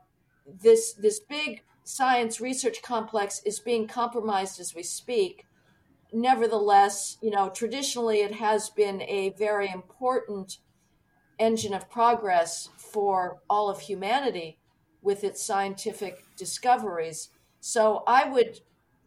this 0.47 0.95
this 0.95 1.21
big 1.21 1.63
science 1.85 2.41
research 2.41 2.83
complex 2.83 3.41
is 3.45 3.61
being 3.61 3.87
compromised 3.87 4.59
as 4.59 4.75
we 4.75 4.83
speak. 4.83 5.47
Nevertheless, 6.15 7.19
you 7.21 7.31
know, 7.31 7.51
traditionally 7.51 8.21
it 8.21 8.35
has 8.37 8.71
been 8.71 9.03
a 9.03 9.35
very 9.37 9.69
important 9.69 10.59
engine 11.41 11.75
of 11.75 11.91
progress 11.91 12.69
for 12.77 13.43
all 13.51 13.69
of 13.69 13.81
humanity 13.81 14.59
with 15.03 15.25
its 15.25 15.45
scientific 15.45 16.25
discoveries. 16.37 17.31
So 17.59 18.05
I 18.07 18.29
would 18.29 18.61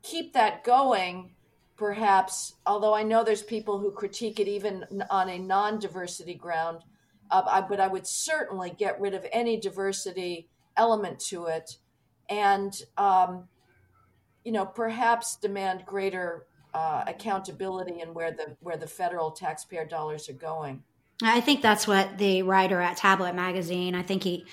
keep 0.03 0.33
that 0.33 0.65
going, 0.65 1.31
perhaps, 1.77 2.55
although 2.65 2.93
I 2.93 3.03
know 3.03 3.23
there's 3.23 3.41
people 3.41 3.79
who 3.79 3.91
critique 3.91 4.41
it 4.41 4.49
even 4.49 4.83
on 5.09 5.29
a 5.29 5.39
non 5.39 5.79
diversity 5.79 6.33
ground. 6.33 6.83
Uh, 7.31 7.43
I, 7.47 7.61
but 7.61 7.79
I 7.79 7.87
would 7.87 8.05
certainly 8.05 8.73
get 8.77 8.99
rid 8.99 9.13
of 9.13 9.25
any 9.31 9.57
diversity 9.57 10.49
element 10.75 11.19
to 11.19 11.45
it 11.45 11.77
and 12.29 12.83
um, 12.97 13.47
you 14.43 14.51
know 14.51 14.65
perhaps 14.65 15.37
demand 15.37 15.85
greater 15.85 16.46
uh, 16.73 17.03
accountability 17.08 18.01
and 18.01 18.13
where 18.13 18.32
the 18.32 18.56
where 18.60 18.77
the 18.77 18.88
federal 18.88 19.32
taxpayer 19.32 19.86
dollars 19.86 20.30
are 20.30 20.34
going. 20.34 20.84
I 21.23 21.41
think 21.41 21.62
that's 21.62 21.88
what 21.88 22.17
the 22.17 22.43
writer 22.43 22.80
at 22.80 22.97
Tablet 22.97 23.34
Magazine. 23.34 23.95
I 23.95 24.03
think 24.03 24.23
he 24.23 24.45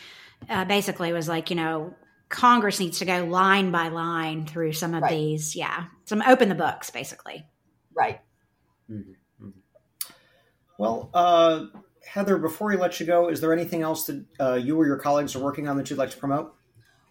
uh, 0.49 0.65
basically 0.65 1.13
was 1.13 1.29
like, 1.29 1.51
you 1.51 1.57
know, 1.57 1.95
Congress 2.29 2.81
needs 2.81 2.99
to 3.01 3.05
go 3.05 3.25
line 3.25 3.71
by 3.71 3.89
line 3.89 4.47
through 4.47 4.73
some 4.73 4.95
of 4.95 5.03
right. 5.03 5.11
these. 5.11 5.55
Yeah, 5.55 5.85
some 6.05 6.23
open 6.23 6.49
the 6.49 6.55
books, 6.55 6.91
basically. 6.91 7.47
Right. 7.95 8.21
Mm-hmm. 8.91 9.47
mm-hmm. 9.47 9.51
Well, 10.79 11.11
uh, 11.15 11.67
Heather, 12.07 12.39
before 12.39 12.69
we 12.69 12.77
let 12.77 12.99
you 12.99 13.07
go, 13.07 13.29
is 13.29 13.41
there 13.41 13.53
anything 13.53 13.83
else 13.83 14.07
that 14.07 14.25
uh, 14.41 14.55
you 14.55 14.79
or 14.79 14.87
your 14.87 14.99
colleagues 14.99 15.37
are 15.37 15.41
working 15.41 15.69
on 15.69 15.77
that 15.77 15.91
you'd 15.91 15.99
like 15.99 16.11
to 16.11 16.17
promote? 16.17 16.55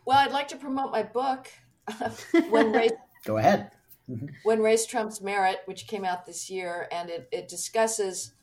Well, 0.06 0.18
I'd 0.18 0.32
like 0.32 0.50
to 0.50 0.58
promote 0.58 0.92
my 0.92 1.04
book, 1.04 1.50
when 2.50 2.74
race. 2.74 2.92
Go 3.26 3.38
ahead. 3.38 3.72
When 4.44 4.62
race 4.62 4.86
trumps 4.86 5.22
merit, 5.22 5.62
which 5.66 5.88
came 5.88 6.04
out 6.06 6.26
this 6.26 6.50
year, 6.50 6.88
and 6.92 7.10
it, 7.10 7.28
it 7.32 7.48
discusses 7.48 8.34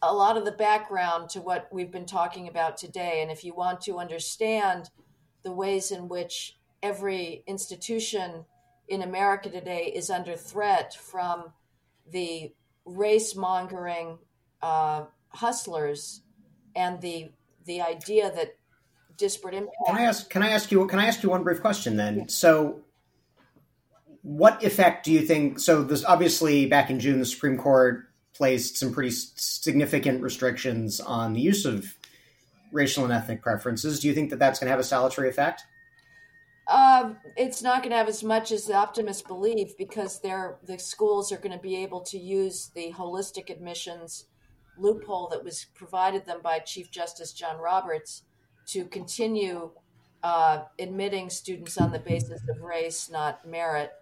a 0.00 0.12
lot 0.12 0.36
of 0.36 0.44
the 0.44 0.52
background 0.52 1.30
to 1.30 1.40
what 1.40 1.68
we've 1.72 1.90
been 1.90 2.06
talking 2.06 2.48
about 2.48 2.76
today. 2.76 3.20
And 3.22 3.30
if 3.30 3.44
you 3.44 3.54
want 3.54 3.80
to 3.82 3.98
understand 3.98 4.90
the 5.42 5.52
ways 5.52 5.90
in 5.90 6.08
which 6.08 6.56
every 6.82 7.44
institution 7.46 8.44
in 8.88 9.02
America 9.02 9.48
today 9.48 9.92
is 9.94 10.10
under 10.10 10.36
threat 10.36 10.94
from 10.94 11.52
the 12.10 12.52
race 12.84 13.36
mongering 13.36 14.18
uh, 14.60 15.04
hustlers 15.28 16.22
and 16.74 17.00
the 17.00 17.30
the 17.64 17.80
idea 17.80 18.32
that 18.34 18.56
disparate 19.16 19.54
impact. 19.54 19.76
Can 19.86 19.96
I 19.96 20.02
ask? 20.02 20.30
Can 20.30 20.42
I 20.42 20.50
ask 20.50 20.70
you? 20.72 20.86
Can 20.86 20.98
I 20.98 21.06
ask 21.06 21.22
you 21.22 21.30
one 21.30 21.44
brief 21.44 21.60
question 21.60 21.96
then? 21.96 22.18
Yeah. 22.18 22.24
So, 22.28 22.80
what 24.22 24.62
effect 24.62 25.04
do 25.04 25.12
you 25.12 25.22
think? 25.22 25.58
So, 25.58 25.82
this 25.82 26.04
obviously 26.04 26.66
back 26.66 26.90
in 26.90 27.00
June, 27.00 27.18
the 27.18 27.26
Supreme 27.26 27.58
Court 27.58 28.04
placed 28.34 28.76
some 28.76 28.92
pretty 28.92 29.10
significant 29.10 30.22
restrictions 30.22 31.00
on 31.00 31.32
the 31.32 31.40
use 31.40 31.64
of 31.64 31.96
racial 32.72 33.04
and 33.04 33.12
ethnic 33.12 33.42
preferences. 33.42 34.00
Do 34.00 34.08
you 34.08 34.14
think 34.14 34.30
that 34.30 34.38
that's 34.38 34.58
going 34.58 34.66
to 34.66 34.70
have 34.70 34.80
a 34.80 34.84
salutary 34.84 35.28
effect? 35.28 35.64
Uh, 36.66 37.12
it's 37.36 37.62
not 37.62 37.82
going 37.82 37.90
to 37.90 37.96
have 37.96 38.08
as 38.08 38.22
much 38.22 38.52
as 38.52 38.66
the 38.66 38.74
optimists 38.74 39.22
believe 39.22 39.76
because 39.76 40.20
they're, 40.20 40.56
the 40.64 40.78
schools 40.78 41.32
are 41.32 41.36
going 41.36 41.56
to 41.56 41.62
be 41.62 41.76
able 41.76 42.00
to 42.00 42.18
use 42.18 42.70
the 42.74 42.92
holistic 42.92 43.50
admissions 43.50 44.26
loophole 44.78 45.28
that 45.28 45.44
was 45.44 45.66
provided 45.74 46.24
them 46.24 46.38
by 46.42 46.58
Chief 46.60 46.90
Justice 46.90 47.32
John 47.32 47.58
Roberts 47.58 48.22
to 48.68 48.84
continue 48.86 49.70
uh, 50.22 50.62
admitting 50.78 51.28
students 51.30 51.78
on 51.78 51.90
the 51.90 51.98
basis 51.98 52.40
of 52.48 52.62
race, 52.62 53.10
not 53.10 53.46
merit. 53.46 53.92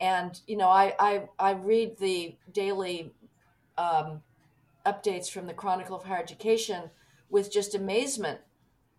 And 0.00 0.40
you 0.46 0.56
know, 0.56 0.68
I 0.68 0.94
I, 0.98 1.28
I 1.38 1.52
read 1.52 1.98
the 1.98 2.36
daily 2.52 3.12
um, 3.76 4.22
updates 4.86 5.30
from 5.30 5.46
the 5.46 5.54
Chronicle 5.54 5.96
of 5.96 6.04
Higher 6.04 6.22
Education 6.22 6.90
with 7.30 7.52
just 7.52 7.74
amazement 7.74 8.40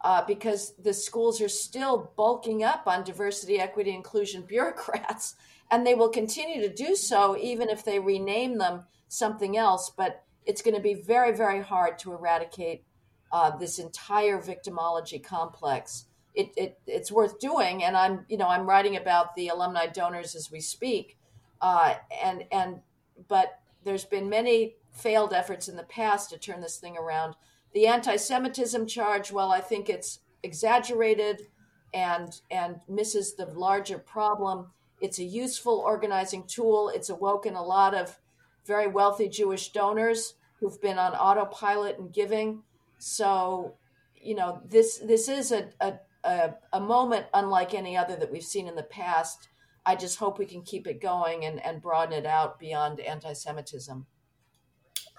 uh, 0.01 0.23
because 0.25 0.73
the 0.81 0.93
schools 0.93 1.41
are 1.41 1.49
still 1.49 2.11
bulking 2.15 2.63
up 2.63 2.83
on 2.87 3.03
diversity, 3.03 3.59
equity, 3.59 3.93
inclusion 3.93 4.43
bureaucrats, 4.43 5.35
and 5.71 5.85
they 5.85 5.95
will 5.95 6.09
continue 6.09 6.61
to 6.61 6.73
do 6.73 6.95
so 6.95 7.37
even 7.37 7.69
if 7.69 7.83
they 7.83 7.99
rename 7.99 8.57
them 8.57 8.83
something 9.07 9.57
else. 9.57 9.91
But 9.95 10.23
it's 10.45 10.61
going 10.61 10.75
to 10.75 10.81
be 10.81 10.95
very, 10.95 11.35
very 11.35 11.61
hard 11.61 11.99
to 11.99 12.13
eradicate 12.13 12.83
uh, 13.31 13.55
this 13.57 13.77
entire 13.77 14.41
victimology 14.41 15.23
complex. 15.23 16.05
It, 16.35 16.51
it, 16.55 16.79
it's 16.87 17.11
worth 17.11 17.39
doing, 17.39 17.83
and 17.83 17.97
I'm 17.97 18.25
you 18.29 18.37
know 18.37 18.47
I'm 18.47 18.67
writing 18.67 18.95
about 18.95 19.35
the 19.35 19.47
alumni 19.49 19.87
donors 19.87 20.35
as 20.35 20.51
we 20.51 20.61
speak, 20.61 21.17
uh, 21.61 21.95
and 22.23 22.45
and 22.51 22.79
but 23.27 23.59
there's 23.83 24.05
been 24.05 24.29
many 24.29 24.75
failed 24.91 25.33
efforts 25.33 25.67
in 25.67 25.75
the 25.75 25.83
past 25.83 26.29
to 26.29 26.37
turn 26.37 26.61
this 26.61 26.77
thing 26.77 26.97
around. 26.97 27.35
The 27.73 27.87
anti-Semitism 27.87 28.87
charge, 28.87 29.31
well, 29.31 29.51
I 29.51 29.61
think 29.61 29.89
it's 29.89 30.19
exaggerated 30.43 31.47
and 31.93 32.39
and 32.51 32.81
misses 32.87 33.35
the 33.35 33.45
larger 33.45 33.97
problem. 33.97 34.67
It's 35.01 35.19
a 35.19 35.23
useful 35.23 35.79
organizing 35.79 36.43
tool. 36.47 36.89
It's 36.89 37.09
awoken 37.09 37.55
a 37.55 37.63
lot 37.63 37.95
of 37.95 38.19
very 38.65 38.87
wealthy 38.87 39.29
Jewish 39.29 39.71
donors 39.71 40.35
who've 40.59 40.81
been 40.81 40.97
on 40.97 41.13
autopilot 41.13 41.97
and 41.97 42.13
giving 42.13 42.63
so, 42.99 43.75
you 44.21 44.35
know, 44.35 44.61
this 44.65 44.99
this 44.99 45.27
is 45.27 45.51
a, 45.51 45.69
a, 45.79 45.93
a, 46.29 46.55
a 46.73 46.79
moment 46.79 47.25
unlike 47.33 47.73
any 47.73 47.97
other 47.97 48.15
that 48.15 48.31
we've 48.31 48.43
seen 48.43 48.67
in 48.67 48.75
the 48.75 48.83
past. 48.83 49.49
I 49.85 49.95
just 49.95 50.17
hope 50.17 50.37
we 50.37 50.45
can 50.45 50.61
keep 50.61 50.87
it 50.87 51.01
going 51.01 51.45
and, 51.45 51.63
and 51.65 51.81
broaden 51.81 52.13
it 52.13 52.25
out 52.25 52.59
beyond 52.59 52.99
anti 52.99 53.33
Semitism. 53.33 54.05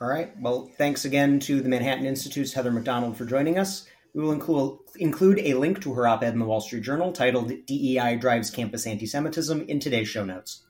All 0.00 0.08
right. 0.08 0.32
Well, 0.40 0.70
thanks 0.78 1.04
again 1.04 1.40
to 1.40 1.60
the 1.60 1.68
Manhattan 1.68 2.06
Institute's 2.06 2.52
Heather 2.52 2.70
Mac 2.70 2.84
Donald 2.84 3.16
for 3.16 3.24
joining 3.24 3.58
us. 3.58 3.86
We 4.14 4.22
will 4.22 4.32
include, 4.32 4.78
include 4.96 5.38
a 5.40 5.54
link 5.54 5.82
to 5.82 5.94
her 5.94 6.06
op 6.06 6.22
ed 6.22 6.32
in 6.32 6.38
the 6.38 6.44
Wall 6.44 6.60
Street 6.60 6.82
Journal 6.82 7.12
titled 7.12 7.52
DEI 7.66 8.16
Drives 8.16 8.50
Campus 8.50 8.86
Anti 8.86 9.06
Semitism 9.06 9.62
in 9.62 9.78
today's 9.78 10.08
show 10.08 10.24
notes. 10.24 10.64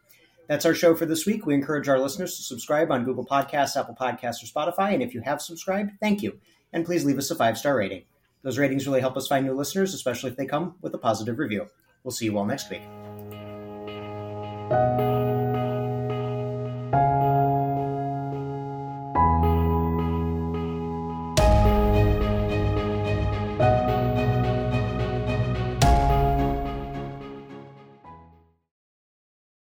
That's 0.49 0.67
our 0.67 0.75
show 0.75 0.95
for 0.97 1.07
this 1.07 1.27
week. 1.27 1.47
We 1.47 1.55
encourage 1.55 1.89
our 1.89 1.99
listeners 1.99 2.37
to 2.37 2.43
subscribe 2.43 2.91
on 2.91 3.05
Google 3.05 3.25
Podcasts, 3.25 3.79
Apple 3.79 3.97
Podcasts, 3.99 4.43
or 4.43 4.47
Spotify. 4.47 4.95
And 4.95 5.03
if 5.03 5.15
you 5.15 5.21
have 5.21 5.41
subscribed, 5.41 5.93
thank 6.01 6.23
you 6.23 6.41
and 6.73 6.85
please 6.85 7.05
leave 7.05 7.19
us 7.19 7.31
a 7.31 7.35
five 7.35 7.59
star 7.59 7.77
rating. 7.77 8.03
Those 8.43 8.59
ratings 8.59 8.87
really 8.87 9.01
help 9.01 9.17
us 9.17 9.27
find 9.27 9.47
new 9.47 9.55
listeners, 9.55 9.95
especially 9.95 10.31
if 10.31 10.37
they 10.37 10.47
come 10.47 10.75
with 10.81 10.95
a 10.95 10.99
positive 10.99 11.39
review. 11.39 11.69
We'll 12.05 12.13
see 12.13 12.25
you 12.25 12.39
all 12.39 12.47
next 12.47 12.71
week. 12.71 12.83